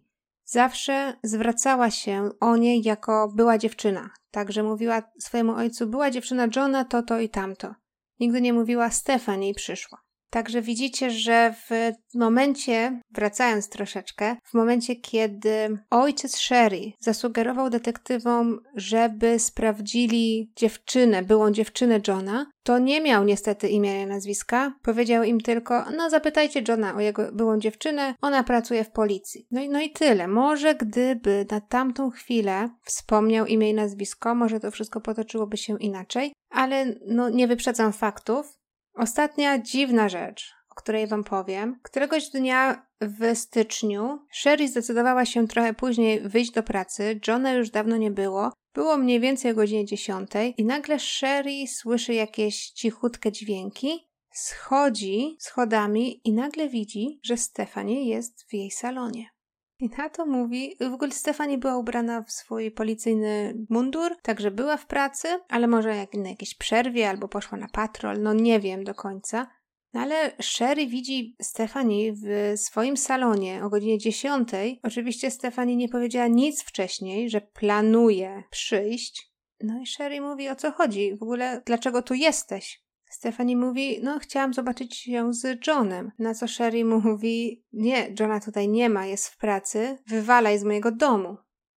Zawsze 0.45 1.17
zwracała 1.23 1.91
się 1.91 2.31
o 2.41 2.57
niej 2.57 2.83
jako 2.83 3.33
była 3.35 3.59
dziewczyna. 3.59 4.11
Także 4.31 4.63
mówiła 4.63 5.03
swojemu 5.19 5.53
ojcu, 5.53 5.87
była 5.87 6.11
dziewczyna 6.11 6.49
Johna, 6.57 6.85
to, 6.85 7.03
to 7.03 7.21
i 7.21 7.29
tamto. 7.29 7.75
Nigdy 8.21 8.41
nie 8.41 8.53
mówiła 8.53 8.91
Stephanie 8.91 9.55
przyszła. 9.55 9.99
Także 10.31 10.63
widzicie, 10.63 11.11
że 11.11 11.55
w 11.69 11.71
momencie, 12.15 13.01
wracając 13.11 13.69
troszeczkę, 13.69 14.37
w 14.45 14.55
momencie, 14.55 14.97
kiedy 14.97 15.79
ojciec 15.91 16.37
Sherry 16.37 16.93
zasugerował 16.99 17.71
detektywom, 17.71 18.61
żeby 18.75 19.39
sprawdzili 19.39 20.53
dziewczynę, 20.57 21.23
byłą 21.23 21.51
dziewczynę 21.51 22.01
Johna, 22.09 22.47
to 22.63 22.79
nie 22.79 23.01
miał 23.01 23.25
niestety 23.25 23.69
imienia 23.69 24.03
i 24.03 24.07
nazwiska. 24.07 24.75
Powiedział 24.83 25.23
im 25.23 25.41
tylko, 25.41 25.85
no 25.97 26.11
zapytajcie 26.11 26.63
Johna 26.69 26.95
o 26.95 27.01
jego 27.01 27.33
byłą 27.33 27.59
dziewczynę, 27.59 28.15
ona 28.21 28.45
pracuje 28.45 28.85
w 28.85 28.91
policji. 28.91 29.47
No 29.51 29.61
i, 29.61 29.69
no 29.69 29.81
i 29.81 29.91
tyle. 29.91 30.29
Może 30.29 30.75
gdyby 30.75 31.47
na 31.51 31.61
tamtą 31.61 32.11
chwilę 32.11 32.69
wspomniał 32.85 33.47
imię 33.47 33.71
i 33.71 33.75
nazwisko, 33.75 34.35
może 34.35 34.61
to 34.61 34.71
wszystko 34.71 35.01
potoczyłoby 35.01 35.57
się 35.57 35.79
inaczej, 35.79 36.33
ale 36.51 36.95
no 37.07 37.29
nie 37.29 37.49
wyprzedzam 37.49 37.93
faktów. 37.93 38.60
Ostatnia 38.95 39.59
dziwna 39.59 40.09
rzecz, 40.09 40.55
o 40.71 40.75
której 40.75 41.07
Wam 41.07 41.25
powiem. 41.25 41.81
Któregoś 41.83 42.29
dnia 42.29 42.87
w 43.01 43.37
styczniu 43.37 44.19
Sherry 44.33 44.69
zdecydowała 44.69 45.25
się 45.25 45.49
trochę 45.49 45.75
później 45.75 46.21
wyjść 46.21 46.51
do 46.51 46.63
pracy. 46.63 47.21
Johna 47.29 47.53
już 47.53 47.71
dawno 47.71 47.97
nie 47.97 48.11
było. 48.11 48.53
Było 48.75 48.97
mniej 48.97 49.21
więcej 49.21 49.51
o 49.51 49.55
godzinie 49.55 49.85
10 49.85 50.31
i 50.57 50.65
nagle 50.65 50.99
Sherry 50.99 51.67
słyszy 51.69 52.15
jakieś 52.15 52.71
cichutkie 52.71 53.33
dźwięki, 53.33 54.09
schodzi 54.33 55.37
schodami 55.41 56.21
i 56.25 56.33
nagle 56.33 56.69
widzi, 56.69 57.21
że 57.25 57.37
Stefanie 57.37 58.09
jest 58.09 58.47
w 58.49 58.55
jej 58.55 58.71
salonie. 58.71 59.27
I 59.81 59.89
na 59.99 60.09
to 60.09 60.27
mówi, 60.27 60.77
w 60.81 60.93
ogóle 60.93 61.11
Stefani 61.11 61.59
była 61.59 61.77
ubrana 61.77 62.23
w 62.23 62.33
swój 62.33 62.71
policyjny 62.71 63.55
mundur, 63.71 64.17
także 64.23 64.51
była 64.51 64.77
w 64.77 64.87
pracy, 64.87 65.29
ale 65.49 65.67
może 65.67 65.97
jak 65.97 66.15
na 66.15 66.29
jakiejś 66.29 66.55
przerwie 66.55 67.09
albo 67.09 67.29
poszła 67.29 67.59
na 67.59 67.69
patrol, 67.69 68.23
no 68.23 68.35
nie 68.35 68.61
wiem 68.61 68.85
do 68.85 68.95
końca. 68.95 69.47
No 69.93 70.01
ale 70.01 70.33
Sherry 70.41 70.87
widzi 70.87 71.37
Stefani 71.43 72.13
w 72.13 72.53
swoim 72.57 72.97
salonie 72.97 73.65
o 73.65 73.69
godzinie 73.69 73.99
10. 73.99 74.49
Oczywiście 74.83 75.31
Stefani 75.31 75.77
nie 75.77 75.89
powiedziała 75.89 76.27
nic 76.27 76.63
wcześniej, 76.63 77.31
że 77.31 77.41
planuje 77.41 78.43
przyjść. 78.51 79.33
No 79.61 79.81
i 79.81 79.87
Sherry 79.87 80.21
mówi 80.21 80.49
o 80.49 80.57
co 80.57 80.71
chodzi, 80.73 81.17
w 81.17 81.23
ogóle 81.23 81.63
dlaczego 81.67 82.03
tu 82.03 82.15
jesteś? 82.15 82.85
Stephanie 83.11 83.57
mówi, 83.57 84.01
no 84.03 84.19
chciałam 84.19 84.55
zobaczyć 84.55 85.09
ją 85.09 85.33
z 85.33 85.67
Johnem. 85.67 86.13
Na 86.19 86.35
co 86.35 86.49
Sherry 86.49 86.85
mówi, 86.85 87.65
nie, 87.73 88.15
Johna 88.21 88.41
tutaj 88.41 88.69
nie 88.69 88.89
ma, 88.89 89.07
jest 89.07 89.29
w 89.29 89.37
pracy, 89.37 89.99
wywalaj 90.07 90.59
z 90.59 90.65
mojego 90.65 90.93
domu. 90.93 91.37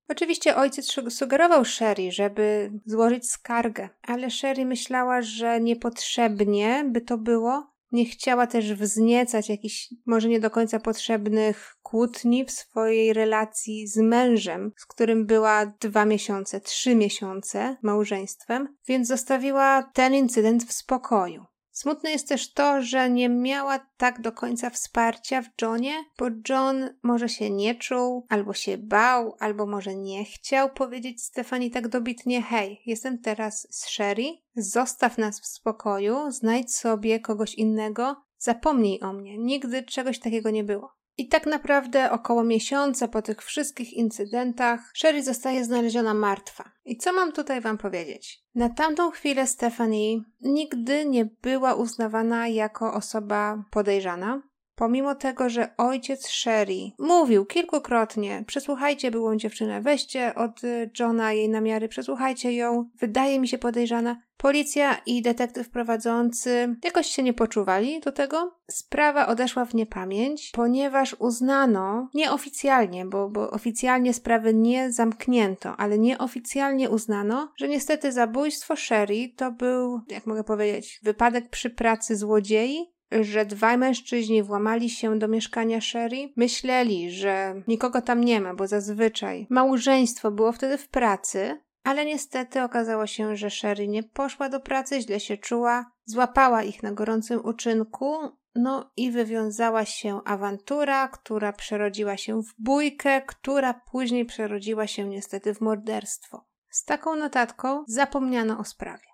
Oczywiście 0.09 0.55
ojciec 0.55 0.95
sugerował 1.09 1.65
Sherry, 1.65 2.11
żeby 2.11 2.71
złożyć 2.85 3.29
skargę, 3.29 3.89
ale 4.01 4.31
Sherry 4.31 4.65
myślała, 4.65 5.21
że 5.21 5.61
niepotrzebnie 5.61 6.85
by 6.87 7.01
to 7.01 7.17
było, 7.17 7.72
nie 7.93 8.05
chciała 8.05 8.47
też 8.47 8.73
wzniecać 8.73 9.49
jakichś 9.49 9.89
może 10.05 10.29
nie 10.29 10.39
do 10.39 10.49
końca 10.49 10.79
potrzebnych 10.79 11.75
kłótni 11.83 12.45
w 12.45 12.51
swojej 12.51 13.13
relacji 13.13 13.87
z 13.87 13.97
mężem, 13.97 14.71
z 14.77 14.85
którym 14.85 15.25
była 15.25 15.65
dwa 15.65 16.05
miesiące, 16.05 16.61
trzy 16.61 16.95
miesiące 16.95 17.77
małżeństwem, 17.81 18.75
więc 18.87 19.07
zostawiła 19.07 19.83
ten 19.93 20.13
incydent 20.13 20.63
w 20.63 20.73
spokoju. 20.73 21.45
Smutne 21.73 22.11
jest 22.11 22.27
też 22.27 22.53
to, 22.53 22.81
że 22.81 23.09
nie 23.09 23.29
miała 23.29 23.79
tak 23.97 24.21
do 24.21 24.31
końca 24.31 24.69
wsparcia 24.69 25.41
w 25.41 25.61
Johnie, 25.61 25.93
bo 26.19 26.25
John 26.49 26.89
może 27.03 27.29
się 27.29 27.49
nie 27.49 27.75
czuł, 27.75 28.25
albo 28.29 28.53
się 28.53 28.77
bał, 28.77 29.35
albo 29.39 29.65
może 29.65 29.95
nie 29.95 30.25
chciał 30.25 30.73
powiedzieć 30.73 31.23
Stefani 31.23 31.71
tak 31.71 31.87
dobitnie: 31.87 32.41
Hej, 32.41 32.81
jestem 32.85 33.21
teraz 33.21 33.67
z 33.69 33.87
Sherry, 33.87 34.25
zostaw 34.55 35.17
nas 35.17 35.39
w 35.39 35.45
spokoju, 35.45 36.31
znajdź 36.31 36.75
sobie 36.75 37.19
kogoś 37.19 37.55
innego, 37.55 38.15
zapomnij 38.37 38.99
o 39.01 39.13
mnie. 39.13 39.37
Nigdy 39.37 39.83
czegoś 39.83 40.19
takiego 40.19 40.49
nie 40.49 40.63
było. 40.63 41.02
I 41.17 41.27
tak 41.27 41.45
naprawdę 41.45 42.11
około 42.11 42.43
miesiąca 42.43 43.07
po 43.07 43.21
tych 43.21 43.43
wszystkich 43.43 43.93
incydentach 43.93 44.91
Sherry 44.95 45.23
zostaje 45.23 45.65
znaleziona 45.65 46.13
martwa. 46.13 46.71
I 46.85 46.97
co 46.97 47.13
mam 47.13 47.31
tutaj 47.31 47.61
wam 47.61 47.77
powiedzieć? 47.77 48.43
Na 48.55 48.69
tamtą 48.69 49.11
chwilę 49.11 49.47
Stephanie 49.47 50.17
nigdy 50.41 51.05
nie 51.05 51.25
była 51.25 51.73
uznawana 51.73 52.47
jako 52.47 52.93
osoba 52.93 53.63
podejrzana. 53.71 54.41
Pomimo 54.75 55.15
tego, 55.15 55.49
że 55.49 55.77
ojciec 55.77 56.27
Sherry 56.27 56.91
mówił 56.99 57.45
kilkukrotnie, 57.45 58.43
przesłuchajcie 58.47 59.11
byłą 59.11 59.35
dziewczynę, 59.35 59.81
weźcie 59.81 60.35
od 60.35 60.63
y, 60.63 60.91
Johna 60.99 61.33
jej 61.33 61.49
namiary, 61.49 61.87
przesłuchajcie 61.87 62.53
ją, 62.53 62.89
wydaje 62.99 63.39
mi 63.39 63.47
się 63.47 63.57
podejrzana. 63.57 64.21
Policja 64.37 65.01
i 65.05 65.21
detektyw 65.21 65.69
prowadzący 65.69 66.75
jakoś 66.83 67.07
się 67.07 67.23
nie 67.23 67.33
poczuwali 67.33 67.99
do 67.99 68.11
tego. 68.11 68.55
Sprawa 68.71 69.27
odeszła 69.27 69.65
w 69.65 69.73
niepamięć, 69.73 70.51
ponieważ 70.53 71.15
uznano 71.19 72.09
nieoficjalnie, 72.13 73.05
bo, 73.05 73.29
bo 73.29 73.51
oficjalnie 73.51 74.13
sprawy 74.13 74.53
nie 74.53 74.91
zamknięto, 74.91 75.75
ale 75.77 75.99
nieoficjalnie 75.99 76.89
uznano, 76.89 77.53
że 77.57 77.67
niestety 77.67 78.11
zabójstwo 78.11 78.75
Sherry 78.75 79.33
to 79.35 79.51
był, 79.51 80.01
jak 80.09 80.25
mogę 80.25 80.43
powiedzieć, 80.43 80.99
wypadek 81.03 81.49
przy 81.49 81.69
pracy 81.69 82.17
złodziei, 82.17 82.93
że 83.11 83.45
dwaj 83.45 83.77
mężczyźni 83.77 84.43
włamali 84.43 84.89
się 84.89 85.19
do 85.19 85.27
mieszkania 85.27 85.81
Sherry. 85.81 86.33
Myśleli, 86.35 87.11
że 87.11 87.61
nikogo 87.67 88.01
tam 88.01 88.23
nie 88.23 88.41
ma, 88.41 88.53
bo 88.53 88.67
zazwyczaj 88.67 89.47
małżeństwo 89.49 90.31
było 90.31 90.51
wtedy 90.51 90.77
w 90.77 90.89
pracy, 90.89 91.61
ale 91.83 92.05
niestety 92.05 92.63
okazało 92.63 93.07
się, 93.07 93.35
że 93.35 93.49
Sherry 93.49 93.87
nie 93.87 94.03
poszła 94.03 94.49
do 94.49 94.59
pracy, 94.59 95.01
źle 95.01 95.19
się 95.19 95.37
czuła, 95.37 95.91
złapała 96.05 96.63
ich 96.63 96.83
na 96.83 96.91
gorącym 96.91 97.45
uczynku, 97.45 98.17
no 98.55 98.91
i 98.97 99.11
wywiązała 99.11 99.85
się 99.85 100.21
awantura, 100.25 101.07
która 101.07 101.53
przerodziła 101.53 102.17
się 102.17 102.41
w 102.41 102.53
bójkę, 102.59 103.21
która 103.21 103.73
później 103.73 104.25
przerodziła 104.25 104.87
się 104.87 105.07
niestety 105.07 105.53
w 105.53 105.61
morderstwo. 105.61 106.45
Z 106.69 106.85
taką 106.85 107.15
notatką 107.15 107.83
zapomniano 107.87 108.59
o 108.59 108.63
sprawie. 108.63 109.12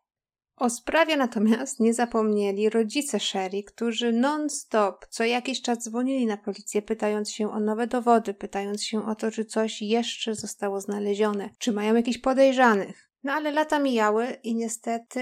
O 0.59 0.69
sprawie 0.69 1.17
natomiast 1.17 1.79
nie 1.79 1.93
zapomnieli 1.93 2.69
rodzice 2.69 3.19
Sherry, 3.19 3.63
którzy 3.63 4.11
non-stop 4.11 5.05
co 5.09 5.23
jakiś 5.23 5.61
czas 5.61 5.83
dzwonili 5.83 6.25
na 6.25 6.37
policję, 6.37 6.81
pytając 6.81 7.31
się 7.31 7.51
o 7.51 7.59
nowe 7.59 7.87
dowody, 7.87 8.33
pytając 8.33 8.83
się 8.83 9.05
o 9.05 9.15
to, 9.15 9.31
czy 9.31 9.45
coś 9.45 9.81
jeszcze 9.81 10.35
zostało 10.35 10.81
znalezione, 10.81 11.49
czy 11.57 11.71
mają 11.71 11.95
jakichś 11.95 12.17
podejrzanych. 12.17 13.09
No 13.23 13.33
ale 13.33 13.51
lata 13.51 13.79
mijały 13.79 14.27
i 14.43 14.55
niestety 14.55 15.21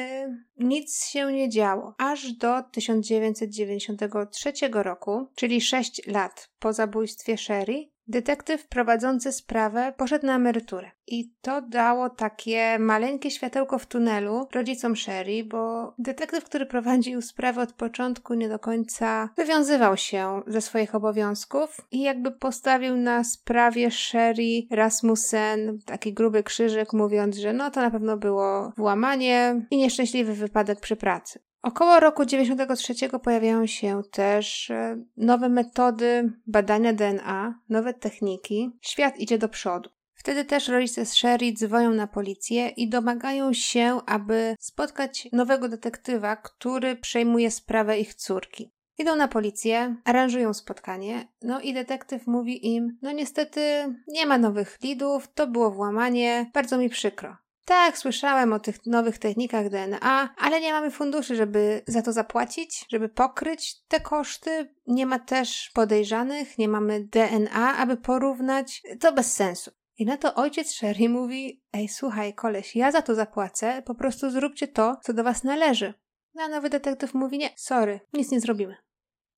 nic 0.57 1.05
się 1.05 1.31
nie 1.31 1.49
działo. 1.49 1.95
Aż 1.97 2.33
do 2.33 2.63
1993 2.71 4.53
roku, 4.71 5.27
czyli 5.35 5.61
6 5.61 6.07
lat 6.07 6.49
po 6.59 6.73
zabójstwie 6.73 7.37
Sherry, 7.37 7.89
Detektyw 8.07 8.67
prowadzący 8.67 9.31
sprawę 9.31 9.93
poszedł 9.97 10.25
na 10.25 10.35
emeryturę. 10.35 10.91
I 11.07 11.33
to 11.41 11.61
dało 11.61 12.09
takie 12.09 12.79
maleńkie 12.79 13.31
światełko 13.31 13.79
w 13.79 13.85
tunelu 13.85 14.47
rodzicom 14.53 14.95
Sherry, 14.95 15.43
bo 15.43 15.93
detektyw, 15.99 16.43
który 16.43 16.65
prowadził 16.65 17.21
sprawę 17.21 17.61
od 17.61 17.73
początku, 17.73 18.33
nie 18.33 18.49
do 18.49 18.59
końca 18.59 19.29
wywiązywał 19.37 19.97
się 19.97 20.41
ze 20.47 20.61
swoich 20.61 20.95
obowiązków 20.95 21.81
i 21.91 22.01
jakby 22.01 22.31
postawił 22.31 22.97
na 22.97 23.23
sprawie 23.23 23.91
Sherry 23.91 24.67
Rasmussen 24.71 25.79
taki 25.85 26.13
gruby 26.13 26.43
krzyżyk, 26.43 26.93
mówiąc, 26.93 27.37
że 27.37 27.53
no 27.53 27.71
to 27.71 27.81
na 27.81 27.91
pewno 27.91 28.17
było 28.17 28.73
włamanie 28.77 29.65
i 29.71 29.77
nieszczęśliwy 29.77 30.33
wypadek 30.33 30.79
przy 30.79 30.95
pracy. 30.95 31.39
Około 31.61 31.99
roku 31.99 32.25
93 32.25 32.93
pojawiają 33.23 33.65
się 33.65 34.01
też 34.11 34.71
e, 34.71 35.03
nowe 35.17 35.49
metody 35.49 36.33
badania 36.47 36.93
DNA, 36.93 37.59
nowe 37.69 37.93
techniki. 37.93 38.71
Świat 38.81 39.19
idzie 39.19 39.37
do 39.37 39.49
przodu. 39.49 39.89
Wtedy 40.13 40.45
też 40.45 40.67
rodzice 40.67 41.05
z 41.05 41.13
Sherry 41.13 41.53
dzwonią 41.53 41.89
na 41.89 42.07
policję 42.07 42.69
i 42.69 42.89
domagają 42.89 43.53
się, 43.53 43.99
aby 44.05 44.55
spotkać 44.59 45.29
nowego 45.31 45.69
detektywa, 45.69 46.35
który 46.35 46.95
przejmuje 46.95 47.51
sprawę 47.51 47.99
ich 47.99 48.13
córki. 48.13 48.71
Idą 48.97 49.15
na 49.15 49.27
policję, 49.27 49.95
aranżują 50.05 50.53
spotkanie, 50.53 51.27
no 51.41 51.61
i 51.61 51.73
detektyw 51.73 52.27
mówi 52.27 52.75
im: 52.75 52.97
No 53.01 53.11
niestety 53.11 53.61
nie 54.07 54.25
ma 54.25 54.37
nowych 54.37 54.77
lidów, 54.83 55.33
to 55.33 55.47
było 55.47 55.71
włamanie, 55.71 56.51
bardzo 56.53 56.77
mi 56.77 56.89
przykro. 56.89 57.37
Tak, 57.67 57.97
słyszałem 57.97 58.53
o 58.53 58.59
tych 58.59 58.85
nowych 58.85 59.17
technikach 59.17 59.69
DNA, 59.69 60.35
ale 60.37 60.61
nie 60.61 60.73
mamy 60.73 60.91
funduszy, 60.91 61.35
żeby 61.35 61.81
za 61.87 62.01
to 62.01 62.13
zapłacić, 62.13 62.85
żeby 62.89 63.09
pokryć 63.09 63.81
te 63.87 63.99
koszty. 63.99 64.75
Nie 64.85 65.05
ma 65.05 65.19
też 65.19 65.71
podejrzanych, 65.73 66.57
nie 66.57 66.67
mamy 66.67 67.03
DNA, 67.03 67.77
aby 67.77 67.97
porównać. 67.97 68.81
To 68.99 69.13
bez 69.13 69.33
sensu. 69.33 69.71
I 69.97 70.05
na 70.05 70.17
to 70.17 70.35
ojciec 70.35 70.71
Sherry 70.71 71.09
mówi: 71.09 71.63
Ej, 71.73 71.87
słuchaj, 71.87 72.33
koleś, 72.33 72.75
ja 72.75 72.91
za 72.91 73.01
to 73.01 73.15
zapłacę, 73.15 73.83
po 73.85 73.95
prostu 73.95 74.29
zróbcie 74.29 74.67
to, 74.67 74.97
co 75.03 75.13
do 75.13 75.23
was 75.23 75.43
należy. 75.43 75.93
No, 76.33 76.43
a 76.43 76.47
nowy 76.47 76.69
detektyw 76.69 77.13
mówi: 77.13 77.37
Nie, 77.37 77.49
sorry, 77.55 77.99
nic 78.13 78.31
nie 78.31 78.39
zrobimy. 78.39 78.75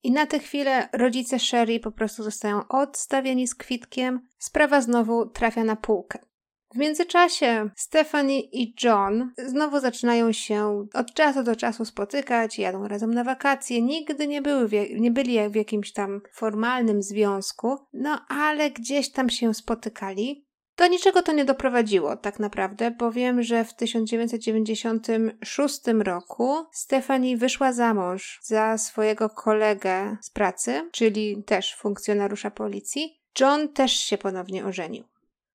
I 0.04 0.12
na 0.12 0.26
tę 0.26 0.40
chwilę 0.40 0.90
rodzice 0.94 1.40
Sherry 1.40 1.80
po 1.80 1.92
prostu 1.92 2.24
zostają 2.24 2.68
odstawieni 2.68 3.48
z 3.48 3.56
kwitkiem, 3.56 4.28
sprawa 4.38 4.82
znowu 4.82 5.26
trafia 5.26 5.64
na 5.64 5.76
półkę. 5.76 6.29
W 6.74 6.78
międzyczasie 6.78 7.70
Stephanie 7.76 8.42
i 8.42 8.76
John 8.84 9.34
znowu 9.38 9.80
zaczynają 9.80 10.32
się 10.32 10.88
od 10.94 11.14
czasu 11.14 11.44
do 11.44 11.56
czasu 11.56 11.86
spotykać, 11.86 12.60
jadą 12.60 12.88
razem 12.88 13.14
na 13.14 13.24
wakacje, 13.24 13.82
nigdy 13.82 14.28
nie, 14.28 14.42
były 14.42 14.70
nie 15.00 15.12
byli 15.12 15.50
w 15.50 15.56
jakimś 15.56 15.94
tam 15.94 16.22
formalnym 16.34 17.04
związku, 17.04 17.78
no 17.94 18.26
ale 18.28 18.72
gdzieś 18.72 19.12
tam 19.12 19.30
się 19.30 19.54
spotykali. 19.54 20.46
Do 20.78 20.88
niczego 20.88 21.22
to 21.22 21.32
nie 21.32 21.46
doprowadziło, 21.46 22.16
tak 22.16 22.40
naprawdę, 22.40 22.92
bowiem, 22.92 23.44
że 23.44 23.66
w 23.66 23.74
1996 23.74 25.82
roku 26.00 26.66
Stephanie 26.72 27.38
wyszła 27.38 27.74
za 27.74 27.94
mąż 27.94 28.40
za 28.44 28.78
swojego 28.78 29.30
kolegę 29.30 30.18
z 30.22 30.30
pracy, 30.30 30.90
czyli 30.92 31.44
też 31.44 31.76
funkcjonariusza 31.76 32.52
policji. 32.52 33.22
John 33.40 33.74
też 33.74 33.92
się 33.92 34.18
ponownie 34.18 34.66
ożenił. 34.66 35.04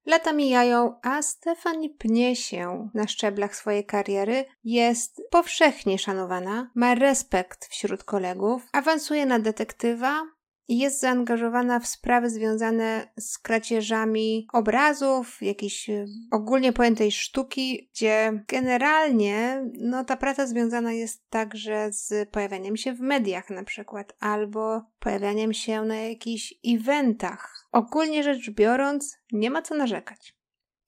Lata 0.06 0.32
mijają, 0.32 0.94
a 1.02 1.22
Stefani 1.22 1.90
pnie 1.90 2.36
się 2.36 2.88
na 2.94 3.06
szczeblach 3.06 3.56
swojej 3.56 3.86
kariery, 3.86 4.44
jest 4.64 5.22
powszechnie 5.30 5.98
szanowana, 5.98 6.70
ma 6.74 6.94
respekt 6.94 7.66
wśród 7.66 8.04
kolegów, 8.04 8.68
awansuje 8.72 9.26
na 9.26 9.38
detektywa, 9.38 10.22
jest 10.68 11.00
zaangażowana 11.00 11.80
w 11.80 11.86
sprawy 11.86 12.30
związane 12.30 13.12
z 13.18 13.38
kradzieżami 13.38 14.46
obrazów, 14.52 15.42
jakiejś 15.42 15.90
e, 15.90 16.06
ogólnie 16.30 16.72
pojętej 16.72 17.12
sztuki, 17.12 17.90
gdzie 17.92 18.44
generalnie 18.48 19.64
no, 19.80 20.04
ta 20.04 20.16
praca 20.16 20.46
związana 20.46 20.92
jest 20.92 21.30
także 21.30 21.92
z 21.92 22.30
pojawianiem 22.30 22.76
się 22.76 22.92
w 22.92 23.00
mediach 23.00 23.50
na 23.50 23.64
przykład, 23.64 24.16
albo 24.20 24.82
pojawianiem 24.98 25.52
się 25.52 25.82
na 25.82 25.96
jakichś 25.96 26.54
eventach. 26.66 27.63
Ogólnie 27.74 28.22
rzecz 28.22 28.50
biorąc, 28.50 29.18
nie 29.32 29.50
ma 29.50 29.62
co 29.62 29.74
narzekać. 29.74 30.34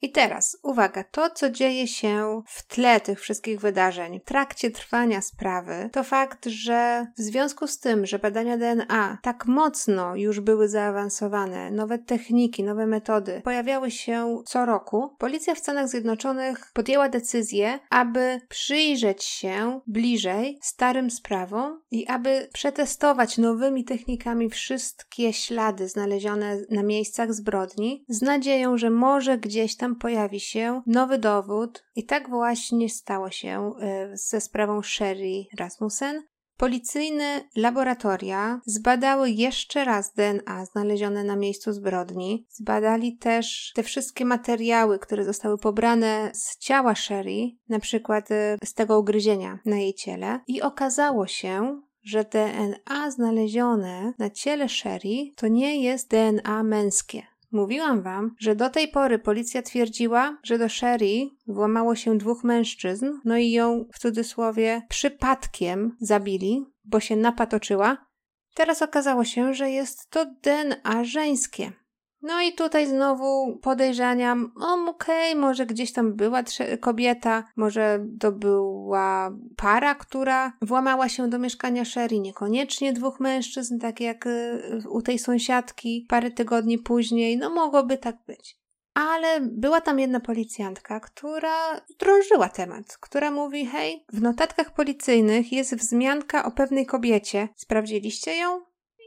I 0.07 0.11
teraz, 0.11 0.59
uwaga, 0.63 1.05
to 1.05 1.31
co 1.31 1.51
dzieje 1.51 1.89
się 1.89 2.43
w 2.47 2.67
tle 2.67 3.01
tych 3.01 3.21
wszystkich 3.21 3.61
wydarzeń, 3.61 4.21
w 4.21 4.25
trakcie 4.25 4.71
trwania 4.71 5.21
sprawy, 5.21 5.91
to 5.93 6.05
fakt, 6.05 6.47
że 6.47 7.07
w 7.19 7.21
związku 7.21 7.67
z 7.67 7.79
tym, 7.79 8.07
że 8.07 8.19
badania 8.19 8.57
DNA 8.57 9.19
tak 9.23 9.47
mocno 9.47 10.17
już 10.17 10.41
były 10.41 10.69
zaawansowane, 10.69 11.71
nowe 11.71 11.99
techniki, 11.99 12.65
nowe 12.65 12.87
metody 12.87 13.41
pojawiały 13.45 13.91
się 13.91 14.43
co 14.47 14.67
roku, 14.67 15.17
policja 15.19 15.55
w 15.55 15.59
Stanach 15.59 15.89
Zjednoczonych 15.89 16.71
podjęła 16.75 17.09
decyzję, 17.09 17.79
aby 17.91 18.41
przyjrzeć 18.49 19.25
się 19.25 19.81
bliżej 19.87 20.59
starym 20.63 21.11
sprawom 21.11 21.81
i 21.91 22.07
aby 22.07 22.49
przetestować 22.53 23.39
nowymi 23.39 23.85
technikami 23.85 24.51
wszystkie 24.51 25.33
ślady 25.33 25.89
znalezione 25.89 26.57
na 26.71 26.83
miejscach 26.83 27.35
zbrodni, 27.35 28.05
z 28.09 28.23
nadzieją, 28.23 28.79
że 28.79 28.91
może 28.91 29.39
gdzieś 29.39 29.77
tam 29.77 29.96
pojawi 29.97 30.41
się 30.41 30.83
nowy 30.87 31.19
dowód 31.19 31.85
i 31.95 32.05
tak 32.05 32.29
właśnie 32.29 32.89
stało 32.89 33.31
się 33.31 33.73
e, 33.81 34.17
ze 34.17 34.41
sprawą 34.41 34.83
Sherry 34.83 35.45
Rasmussen. 35.59 36.23
Policyjne 36.57 37.45
laboratoria 37.57 38.61
zbadały 38.67 39.31
jeszcze 39.31 39.85
raz 39.85 40.15
DNA 40.15 40.65
znalezione 40.65 41.25
na 41.25 41.37
miejscu 41.37 41.73
zbrodni. 41.73 42.47
Zbadali 42.51 43.19
też 43.19 43.73
te 43.75 43.83
wszystkie 43.83 44.25
materiały, 44.25 44.99
które 44.99 45.25
zostały 45.25 45.59
pobrane 45.59 46.31
z 46.35 46.59
ciała 46.59 46.95
Sherry, 46.95 47.51
na 47.69 47.79
przykład 47.79 48.31
e, 48.31 48.59
z 48.65 48.75
tego 48.75 48.99
ugryzienia 48.99 49.59
na 49.65 49.77
jej 49.77 49.95
ciele, 49.95 50.41
i 50.47 50.63
okazało 50.63 51.27
się, 51.27 51.83
że 52.03 52.25
DNA 52.25 53.11
znalezione 53.11 54.13
na 54.19 54.31
ciele 54.31 54.69
Sherry 54.69 55.33
to 55.37 55.49
nie 55.49 55.83
jest 55.83 56.11
DNA 56.11 56.63
męskie. 56.63 57.23
Mówiłam 57.57 58.03
wam, 58.03 58.35
że 58.39 58.57
do 58.57 58.71
tej 58.71 58.89
pory 58.89 59.19
policja 59.19 59.63
twierdziła, 59.63 60.39
że 60.43 60.59
do 60.59 60.69
Sherry 60.69 61.29
włamało 61.47 61.95
się 61.95 62.19
dwóch 62.19 62.45
mężczyzn, 62.45 63.07
no 63.25 63.37
i 63.37 63.51
ją 63.51 63.85
w 63.93 63.99
cudzysłowie 63.99 64.83
przypadkiem 64.89 65.97
zabili, 66.01 66.67
bo 66.85 67.01
się 67.01 67.17
napatoczyła. 67.17 68.07
Teraz 68.55 68.83
okazało 68.83 69.25
się, 69.25 69.55
że 69.55 69.71
jest 69.71 70.11
to 70.11 70.27
DNA 70.43 71.05
żeńskie. 71.05 71.73
No 72.23 72.43
i 72.43 72.53
tutaj 72.53 72.87
znowu 72.87 73.57
podejrzeniam, 73.57 74.53
o 74.61 74.91
okej, 74.91 75.31
okay, 75.33 75.41
może 75.41 75.67
gdzieś 75.67 75.93
tam 75.93 76.15
była 76.15 76.43
kobieta, 76.81 77.45
może 77.57 78.07
to 78.21 78.33
była 78.33 79.31
para, 79.57 79.95
która 79.95 80.53
włamała 80.63 81.09
się 81.09 81.31
do 81.31 81.39
mieszkania 81.39 81.85
Sherry, 81.85 82.21
niekoniecznie 82.21 82.93
dwóch 82.93 83.21
mężczyzn, 83.21 83.79
tak 83.79 84.01
jak 84.01 84.27
y, 84.27 84.83
u 84.91 85.03
tej 85.03 85.19
sąsiadki 85.19 86.07
parę 86.09 86.31
tygodni 86.31 86.79
później, 86.79 87.37
no 87.37 87.51
mogłoby 87.51 87.99
tak 87.99 88.17
być. 88.27 88.59
Ale 88.95 89.41
była 89.41 89.81
tam 89.81 89.99
jedna 89.99 90.21
policjantka, 90.21 91.01
która 91.01 91.81
drążyła 91.99 92.49
temat, 92.49 92.97
która 93.01 93.31
mówi: 93.31 93.67
Hej, 93.67 94.05
w 94.13 94.23
notatkach 94.23 94.75
policyjnych 94.75 95.53
jest 95.53 95.75
wzmianka 95.75 96.45
o 96.45 96.51
pewnej 96.51 96.87
kobiecie. 96.87 97.49
Sprawdziliście 97.57 98.37
ją? 98.37 98.61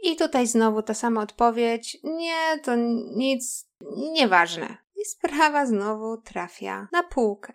I 0.04 0.16
tutaj 0.16 0.48
znowu 0.48 0.82
ta 0.82 0.94
sama 0.94 1.22
odpowiedź: 1.22 1.98
Nie, 2.04 2.60
to 2.64 2.76
nic, 3.16 3.70
nieważne. 3.98 4.78
I 4.96 5.06
sprawa 5.06 5.66
znowu 5.66 6.18
trafia 6.18 6.88
na 6.92 7.04
półkę. 7.04 7.54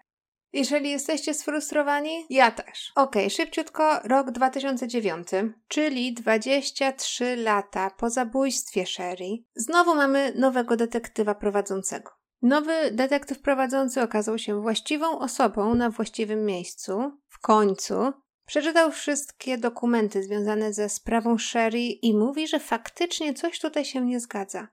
Jeżeli 0.55 0.91
jesteście 0.91 1.35
sfrustrowani, 1.35 2.27
ja 2.31 2.51
też. 2.51 2.93
Ok, 2.95 3.15
szybciutko, 3.29 4.01
rok 4.05 4.31
2009, 4.31 5.29
czyli 5.69 6.15
23 6.15 7.37
lata 7.37 7.91
po 7.91 8.11
zabójstwie 8.11 8.87
Sherry. 8.87 9.29
Znowu 9.55 9.95
mamy 9.95 10.33
nowego 10.37 10.77
detektywa 10.77 11.35
prowadzącego. 11.35 12.11
Nowy 12.43 12.91
detektyw 12.93 13.41
prowadzący 13.41 14.03
okazał 14.03 14.39
się 14.39 14.63
właściwą 14.63 15.19
osobą 15.19 15.75
na 15.75 15.91
właściwym 15.91 16.45
miejscu. 16.45 17.13
W 17.29 17.41
końcu 17.41 18.13
przeczytał 18.47 18.93
wszystkie 18.93 19.59
dokumenty 19.59 20.23
związane 20.23 20.73
ze 20.73 20.89
sprawą 20.89 21.39
Sherry 21.39 21.81
i 21.81 22.15
mówi, 22.15 22.49
że 22.49 22.61
faktycznie 22.61 23.35
coś 23.35 23.61
tutaj 23.61 23.85
się 23.85 24.07
nie 24.07 24.21
zgadza. 24.21 24.69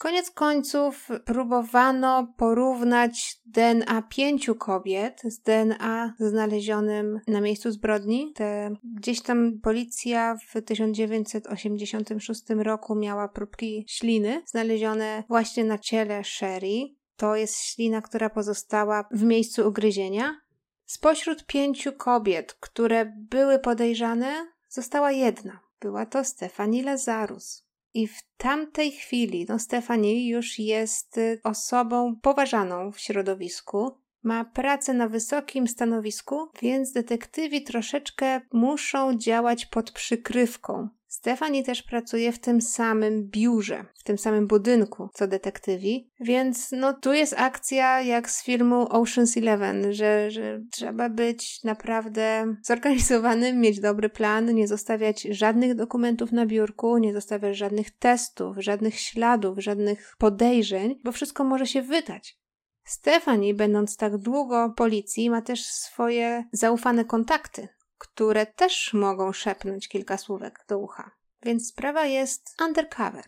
Koniec 0.00 0.30
końców 0.30 1.08
próbowano 1.24 2.34
porównać 2.36 3.40
DNA 3.46 4.02
pięciu 4.02 4.54
kobiet 4.54 5.20
z 5.24 5.40
DNA 5.40 6.14
znalezionym 6.18 7.20
na 7.28 7.40
miejscu 7.40 7.70
zbrodni. 7.70 8.32
Te, 8.34 8.70
gdzieś 8.96 9.22
tam 9.22 9.60
policja 9.62 10.36
w 10.48 10.62
1986 10.62 12.42
roku 12.48 12.94
miała 12.94 13.28
próbki 13.28 13.84
śliny 13.88 14.42
znalezione 14.46 15.24
właśnie 15.28 15.64
na 15.64 15.78
ciele 15.78 16.24
Sherry. 16.24 16.94
To 17.16 17.36
jest 17.36 17.56
ślina, 17.60 18.00
która 18.02 18.30
pozostała 18.30 19.08
w 19.10 19.22
miejscu 19.22 19.68
ugryzienia. 19.68 20.40
Spośród 20.90 21.46
pięciu 21.46 21.92
kobiet, 21.92 22.52
które 22.52 23.12
były 23.16 23.58
podejrzane, 23.58 24.46
została 24.68 25.12
jedna. 25.12 25.60
Była 25.80 26.06
to 26.06 26.24
Stefani 26.24 26.82
Lazarus. 26.82 27.66
I 27.94 28.08
w 28.08 28.22
tamtej 28.36 28.92
chwili, 28.92 29.46
no 29.48 29.58
Stefani 29.58 30.28
już 30.28 30.58
jest 30.58 31.18
y, 31.18 31.40
osobą 31.44 32.16
poważaną 32.22 32.92
w 32.92 33.00
środowisku, 33.00 33.98
ma 34.22 34.44
pracę 34.44 34.94
na 34.94 35.08
wysokim 35.08 35.68
stanowisku, 35.68 36.48
więc 36.62 36.92
detektywi 36.92 37.62
troszeczkę 37.62 38.40
muszą 38.52 39.18
działać 39.18 39.66
pod 39.66 39.90
przykrywką. 39.90 40.88
Stefani 41.10 41.64
też 41.64 41.82
pracuje 41.82 42.32
w 42.32 42.38
tym 42.38 42.60
samym 42.60 43.28
biurze, 43.28 43.84
w 43.94 44.04
tym 44.04 44.18
samym 44.18 44.46
budynku 44.46 45.08
co 45.14 45.26
detektywi, 45.26 46.10
więc 46.20 46.72
no 46.72 46.92
tu 46.92 47.12
jest 47.12 47.34
akcja 47.38 48.00
jak 48.00 48.30
z 48.30 48.44
filmu 48.44 48.84
Ocean's 48.84 49.38
Eleven, 49.38 49.92
że, 49.92 50.30
że 50.30 50.60
trzeba 50.72 51.08
być 51.08 51.64
naprawdę 51.64 52.54
zorganizowanym, 52.64 53.60
mieć 53.60 53.80
dobry 53.80 54.08
plan, 54.08 54.54
nie 54.54 54.68
zostawiać 54.68 55.22
żadnych 55.22 55.74
dokumentów 55.74 56.32
na 56.32 56.46
biurku, 56.46 56.98
nie 56.98 57.12
zostawiać 57.12 57.56
żadnych 57.56 57.90
testów, 57.90 58.56
żadnych 58.58 59.00
śladów, 59.00 59.58
żadnych 59.58 60.14
podejrzeń, 60.18 61.00
bo 61.04 61.12
wszystko 61.12 61.44
może 61.44 61.66
się 61.66 61.82
wydać. 61.82 62.38
Stefani, 62.84 63.54
będąc 63.54 63.96
tak 63.96 64.18
długo 64.18 64.74
policji, 64.76 65.30
ma 65.30 65.42
też 65.42 65.64
swoje 65.64 66.44
zaufane 66.52 67.04
kontakty, 67.04 67.68
które 68.00 68.46
też 68.46 68.94
mogą 68.94 69.32
szepnąć 69.32 69.88
kilka 69.88 70.18
słówek 70.18 70.64
do 70.68 70.78
ucha. 70.78 71.10
Więc 71.42 71.68
sprawa 71.68 72.06
jest 72.06 72.56
undercover. 72.66 73.24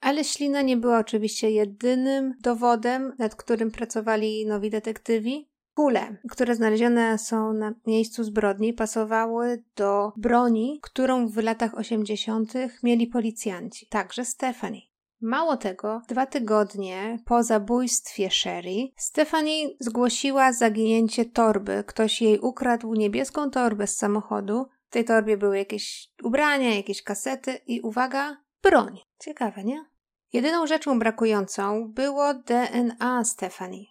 Ale 0.00 0.24
ślina 0.24 0.62
nie 0.62 0.76
była 0.76 0.98
oczywiście 0.98 1.50
jedynym 1.50 2.34
dowodem, 2.40 3.12
nad 3.18 3.34
którym 3.34 3.70
pracowali 3.70 4.46
nowi 4.46 4.70
detektywi. 4.70 5.48
Kule, 5.74 6.16
które 6.30 6.54
znalezione 6.54 7.18
są 7.18 7.52
na 7.52 7.74
miejscu 7.86 8.24
zbrodni, 8.24 8.72
pasowały 8.72 9.64
do 9.76 10.12
broni, 10.16 10.80
którą 10.82 11.28
w 11.28 11.36
latach 11.36 11.74
80. 11.74 12.52
mieli 12.82 13.06
policjanci, 13.06 13.86
także 13.86 14.24
Stephanie. 14.24 14.80
Mało 15.20 15.56
tego, 15.56 16.02
dwa 16.08 16.26
tygodnie 16.26 17.18
po 17.24 17.42
zabójstwie 17.42 18.30
Sherry, 18.30 18.88
Stephanie 18.96 19.68
zgłosiła 19.80 20.52
zaginięcie 20.52 21.24
torby. 21.24 21.84
Ktoś 21.86 22.22
jej 22.22 22.38
ukradł 22.38 22.94
niebieską 22.94 23.50
torbę 23.50 23.86
z 23.86 23.96
samochodu. 23.96 24.66
W 24.88 24.92
tej 24.92 25.04
torbie 25.04 25.36
były 25.36 25.58
jakieś 25.58 26.08
ubrania, 26.22 26.74
jakieś 26.74 27.02
kasety 27.02 27.60
i 27.66 27.80
uwaga, 27.80 28.36
broń. 28.62 28.98
Ciekawe, 29.18 29.64
nie? 29.64 29.84
Jedyną 30.32 30.66
rzeczą 30.66 30.98
brakującą 30.98 31.92
było 31.92 32.34
DNA 32.34 33.24
Stephanie. 33.24 33.84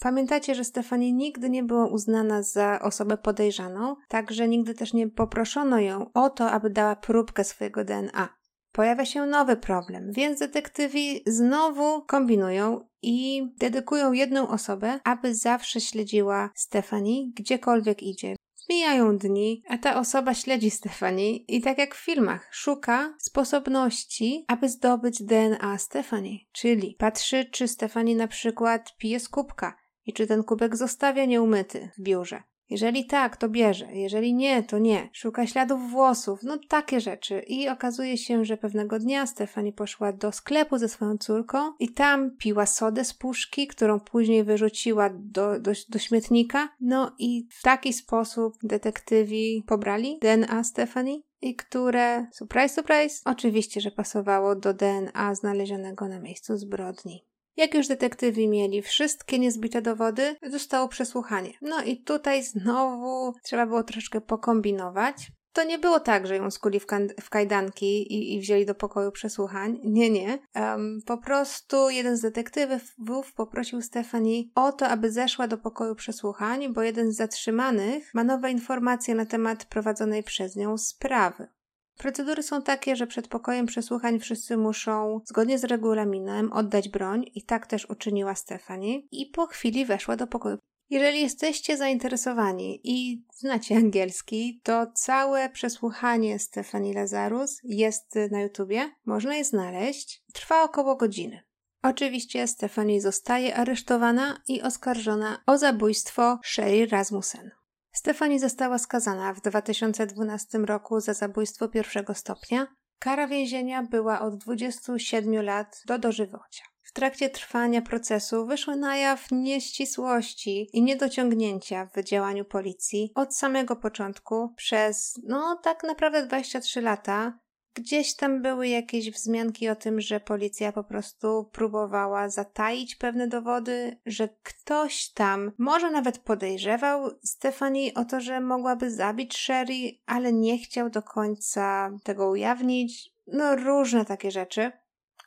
Pamiętacie, 0.00 0.54
że 0.54 0.64
Stefanie 0.64 1.12
nigdy 1.12 1.50
nie 1.50 1.62
była 1.62 1.86
uznana 1.86 2.42
za 2.42 2.80
osobę 2.82 3.16
podejrzaną, 3.16 3.96
także 4.08 4.48
nigdy 4.48 4.74
też 4.74 4.92
nie 4.92 5.08
poproszono 5.08 5.80
ją 5.80 6.12
o 6.14 6.30
to, 6.30 6.50
aby 6.50 6.70
dała 6.70 6.96
próbkę 6.96 7.44
swojego 7.44 7.84
DNA 7.84 8.28
pojawia 8.76 9.04
się 9.04 9.26
nowy 9.26 9.56
problem, 9.56 10.12
więc 10.12 10.38
detektywi 10.38 11.22
znowu 11.26 12.02
kombinują 12.02 12.88
i 13.02 13.42
dedykują 13.58 14.12
jedną 14.12 14.48
osobę, 14.48 15.00
aby 15.04 15.34
zawsze 15.34 15.80
śledziła 15.80 16.50
Stefani 16.54 17.32
gdziekolwiek 17.36 18.02
idzie. 18.02 18.36
Mijają 18.70 19.18
dni, 19.18 19.62
a 19.68 19.78
ta 19.78 19.98
osoba 19.98 20.34
śledzi 20.34 20.70
Stefani 20.70 21.44
i 21.48 21.60
tak 21.60 21.78
jak 21.78 21.94
w 21.94 22.04
filmach, 22.04 22.48
szuka 22.50 23.14
sposobności, 23.18 24.44
aby 24.48 24.68
zdobyć 24.68 25.22
DNA 25.22 25.78
Stefani, 25.78 26.48
czyli 26.52 26.96
patrzy, 26.98 27.44
czy 27.44 27.68
Stefani 27.68 28.16
na 28.16 28.28
przykład 28.28 28.96
pije 28.98 29.20
z 29.20 29.28
kubka 29.28 29.76
i 30.06 30.12
czy 30.12 30.26
ten 30.26 30.44
kubek 30.44 30.76
zostawia 30.76 31.24
nieumyty 31.24 31.90
w 31.98 32.02
biurze. 32.02 32.42
Jeżeli 32.70 33.06
tak, 33.06 33.36
to 33.36 33.48
bierze, 33.48 33.88
jeżeli 33.92 34.34
nie, 34.34 34.62
to 34.62 34.78
nie. 34.78 35.08
Szuka 35.12 35.46
śladów 35.46 35.90
włosów, 35.90 36.40
no 36.42 36.58
takie 36.68 37.00
rzeczy. 37.00 37.40
I 37.40 37.68
okazuje 37.68 38.18
się, 38.18 38.44
że 38.44 38.56
pewnego 38.56 38.98
dnia 38.98 39.26
Stefani 39.26 39.72
poszła 39.72 40.12
do 40.12 40.32
sklepu 40.32 40.78
ze 40.78 40.88
swoją 40.88 41.18
córką 41.18 41.72
i 41.78 41.92
tam 41.92 42.36
piła 42.36 42.66
sodę 42.66 43.04
z 43.04 43.14
puszki, 43.14 43.66
którą 43.66 44.00
później 44.00 44.44
wyrzuciła 44.44 45.10
do, 45.14 45.60
do, 45.60 45.72
do 45.88 45.98
śmietnika. 45.98 46.68
No 46.80 47.12
i 47.18 47.48
w 47.50 47.62
taki 47.62 47.92
sposób 47.92 48.54
detektywi 48.62 49.64
pobrali 49.66 50.18
DNA 50.22 50.64
Stefani 50.64 51.26
i 51.40 51.56
które, 51.56 52.26
surprise, 52.32 52.74
surprise, 52.74 53.22
oczywiście, 53.24 53.80
że 53.80 53.90
pasowało 53.90 54.56
do 54.56 54.74
DNA 54.74 55.34
znalezionego 55.34 56.08
na 56.08 56.20
miejscu 56.20 56.56
zbrodni. 56.56 57.24
Jak 57.56 57.74
już 57.74 57.88
detektywi 57.88 58.48
mieli 58.48 58.82
wszystkie 58.82 59.38
niezbite 59.38 59.82
dowody, 59.82 60.36
zostało 60.42 60.88
przesłuchanie. 60.88 61.52
No 61.62 61.82
i 61.82 62.02
tutaj 62.02 62.42
znowu 62.42 63.32
trzeba 63.42 63.66
było 63.66 63.82
troszkę 63.82 64.20
pokombinować. 64.20 65.32
To 65.52 65.64
nie 65.64 65.78
było 65.78 66.00
tak, 66.00 66.26
że 66.26 66.36
ją 66.36 66.50
skuli 66.50 66.80
w, 66.80 66.86
w 67.20 67.30
kajdanki 67.30 68.12
i, 68.12 68.34
i, 68.34 68.40
wzięli 68.40 68.66
do 68.66 68.74
pokoju 68.74 69.12
przesłuchań. 69.12 69.80
Nie, 69.84 70.10
nie. 70.10 70.38
Um, 70.54 71.00
po 71.06 71.18
prostu 71.18 71.90
jeden 71.90 72.16
z 72.16 72.20
detektywów 72.20 73.32
poprosił 73.36 73.82
Stephanie 73.82 74.42
o 74.54 74.72
to, 74.72 74.88
aby 74.88 75.12
zeszła 75.12 75.48
do 75.48 75.58
pokoju 75.58 75.94
przesłuchań, 75.94 76.72
bo 76.72 76.82
jeden 76.82 77.12
z 77.12 77.16
zatrzymanych 77.16 78.14
ma 78.14 78.24
nowe 78.24 78.50
informacje 78.50 79.14
na 79.14 79.26
temat 79.26 79.64
prowadzonej 79.64 80.22
przez 80.22 80.56
nią 80.56 80.78
sprawy. 80.78 81.48
Procedury 81.96 82.42
są 82.42 82.62
takie, 82.62 82.96
że 82.96 83.06
przed 83.06 83.28
pokojem 83.28 83.66
przesłuchań 83.66 84.18
wszyscy 84.18 84.56
muszą, 84.56 85.20
zgodnie 85.24 85.58
z 85.58 85.64
regulaminem, 85.64 86.52
oddać 86.52 86.88
broń 86.88 87.30
i 87.34 87.42
tak 87.42 87.66
też 87.66 87.90
uczyniła 87.90 88.34
Stefani 88.34 89.08
i 89.10 89.26
po 89.26 89.46
chwili 89.46 89.86
weszła 89.86 90.16
do 90.16 90.26
pokoju. 90.26 90.58
Jeżeli 90.90 91.20
jesteście 91.20 91.76
zainteresowani 91.76 92.80
i 92.84 93.24
znacie 93.34 93.76
angielski, 93.76 94.60
to 94.62 94.86
całe 94.94 95.50
przesłuchanie 95.50 96.38
Stefani 96.38 96.94
Lazarus 96.94 97.60
jest 97.64 98.14
na 98.30 98.40
YouTubie, 98.40 98.90
można 99.04 99.36
je 99.36 99.44
znaleźć. 99.44 100.22
Trwa 100.32 100.62
około 100.62 100.96
godziny. 100.96 101.42
Oczywiście 101.82 102.46
Stefani 102.46 103.00
zostaje 103.00 103.56
aresztowana 103.56 104.42
i 104.48 104.62
oskarżona 104.62 105.42
o 105.46 105.58
zabójstwo 105.58 106.38
Sherry 106.44 106.86
Rasmussen. 106.86 107.50
Stefani 107.96 108.38
została 108.38 108.78
skazana 108.78 109.34
w 109.34 109.40
2012 109.40 110.58
roku 110.58 111.00
za 111.00 111.14
zabójstwo 111.14 111.68
pierwszego 111.68 112.14
stopnia. 112.14 112.66
Kara 112.98 113.26
więzienia 113.26 113.82
była 113.82 114.20
od 114.20 114.36
27 114.36 115.44
lat 115.44 115.82
do 115.86 115.98
dożywocia. 115.98 116.64
W 116.82 116.92
trakcie 116.92 117.30
trwania 117.30 117.82
procesu 117.82 118.46
wyszły 118.46 118.76
na 118.76 118.96
jaw 118.96 119.26
nieścisłości 119.30 120.68
i 120.72 120.82
niedociągnięcia 120.82 121.88
w 121.94 122.02
działaniu 122.02 122.44
policji 122.44 123.12
od 123.14 123.36
samego 123.36 123.76
początku 123.76 124.54
przez, 124.56 125.20
no 125.24 125.60
tak 125.62 125.84
naprawdę 125.84 126.26
23 126.26 126.80
lata 126.80 127.38
Gdzieś 127.76 128.14
tam 128.14 128.42
były 128.42 128.68
jakieś 128.68 129.10
wzmianki 129.10 129.68
o 129.68 129.76
tym, 129.76 130.00
że 130.00 130.20
policja 130.20 130.72
po 130.72 130.84
prostu 130.84 131.50
próbowała 131.52 132.28
zataić 132.28 132.96
pewne 132.96 133.28
dowody, 133.28 134.00
że 134.06 134.28
ktoś 134.42 135.08
tam 135.08 135.52
może 135.58 135.90
nawet 135.90 136.18
podejrzewał 136.18 137.10
Stefani 137.24 137.94
o 137.94 138.04
to, 138.04 138.20
że 138.20 138.40
mogłaby 138.40 138.90
zabić 138.90 139.36
Sherry, 139.36 139.98
ale 140.06 140.32
nie 140.32 140.58
chciał 140.58 140.90
do 140.90 141.02
końca 141.02 141.90
tego 142.02 142.30
ujawnić. 142.30 143.14
No, 143.26 143.56
różne 143.56 144.04
takie 144.04 144.30
rzeczy. 144.30 144.72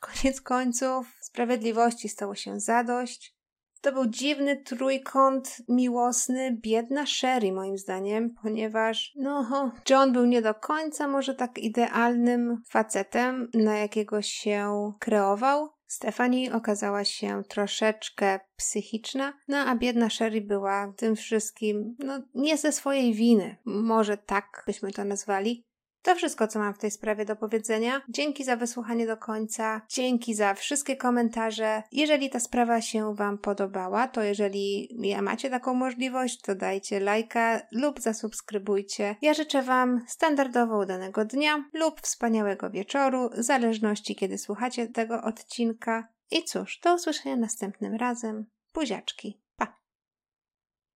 Koniec 0.00 0.40
końców 0.40 1.06
sprawiedliwości 1.20 2.08
stało 2.08 2.34
się 2.34 2.60
zadość. 2.60 3.39
To 3.80 3.92
był 3.92 4.06
dziwny 4.06 4.56
trójkąt 4.56 5.56
miłosny, 5.68 6.58
biedna 6.62 7.06
Sherry 7.06 7.52
moim 7.52 7.78
zdaniem, 7.78 8.34
ponieważ 8.42 9.12
no, 9.16 9.72
John 9.90 10.12
był 10.12 10.24
nie 10.24 10.42
do 10.42 10.54
końca 10.54 11.08
może 11.08 11.34
tak 11.34 11.58
idealnym 11.58 12.62
facetem, 12.68 13.50
na 13.54 13.78
jakiego 13.78 14.22
się 14.22 14.92
kreował. 14.98 15.68
Stephanie 15.86 16.54
okazała 16.54 17.04
się 17.04 17.42
troszeczkę 17.48 18.40
psychiczna, 18.56 19.32
no 19.48 19.58
a 19.58 19.74
biedna 19.74 20.10
Sherry 20.10 20.40
była 20.40 20.92
tym 20.96 21.16
wszystkim, 21.16 21.96
no 21.98 22.22
nie 22.34 22.56
ze 22.56 22.72
swojej 22.72 23.14
winy, 23.14 23.56
może 23.64 24.16
tak 24.16 24.62
byśmy 24.66 24.92
to 24.92 25.04
nazwali, 25.04 25.64
to 26.02 26.14
wszystko, 26.14 26.48
co 26.48 26.58
mam 26.58 26.74
w 26.74 26.78
tej 26.78 26.90
sprawie 26.90 27.24
do 27.24 27.36
powiedzenia. 27.36 28.02
Dzięki 28.08 28.44
za 28.44 28.56
wysłuchanie 28.56 29.06
do 29.06 29.16
końca, 29.16 29.82
dzięki 29.88 30.34
za 30.34 30.54
wszystkie 30.54 30.96
komentarze. 30.96 31.82
Jeżeli 31.92 32.30
ta 32.30 32.40
sprawa 32.40 32.80
się 32.80 33.14
Wam 33.14 33.38
podobała, 33.38 34.08
to 34.08 34.22
jeżeli 34.22 34.88
macie 35.22 35.50
taką 35.50 35.74
możliwość, 35.74 36.40
to 36.40 36.54
dajcie 36.54 37.00
lajka 37.00 37.60
lub 37.72 38.00
zasubskrybujcie. 38.00 39.16
Ja 39.22 39.34
życzę 39.34 39.62
Wam 39.62 40.04
standardowo 40.08 40.78
udanego 40.78 41.24
dnia 41.24 41.64
lub 41.74 42.00
wspaniałego 42.00 42.70
wieczoru, 42.70 43.30
w 43.36 43.42
zależności 43.42 44.16
kiedy 44.16 44.38
słuchacie 44.38 44.86
tego 44.86 45.22
odcinka. 45.22 46.08
I 46.30 46.44
cóż, 46.44 46.80
do 46.84 46.94
usłyszenia 46.94 47.36
następnym 47.36 47.94
razem. 47.94 48.46
Buziaczki. 48.74 49.40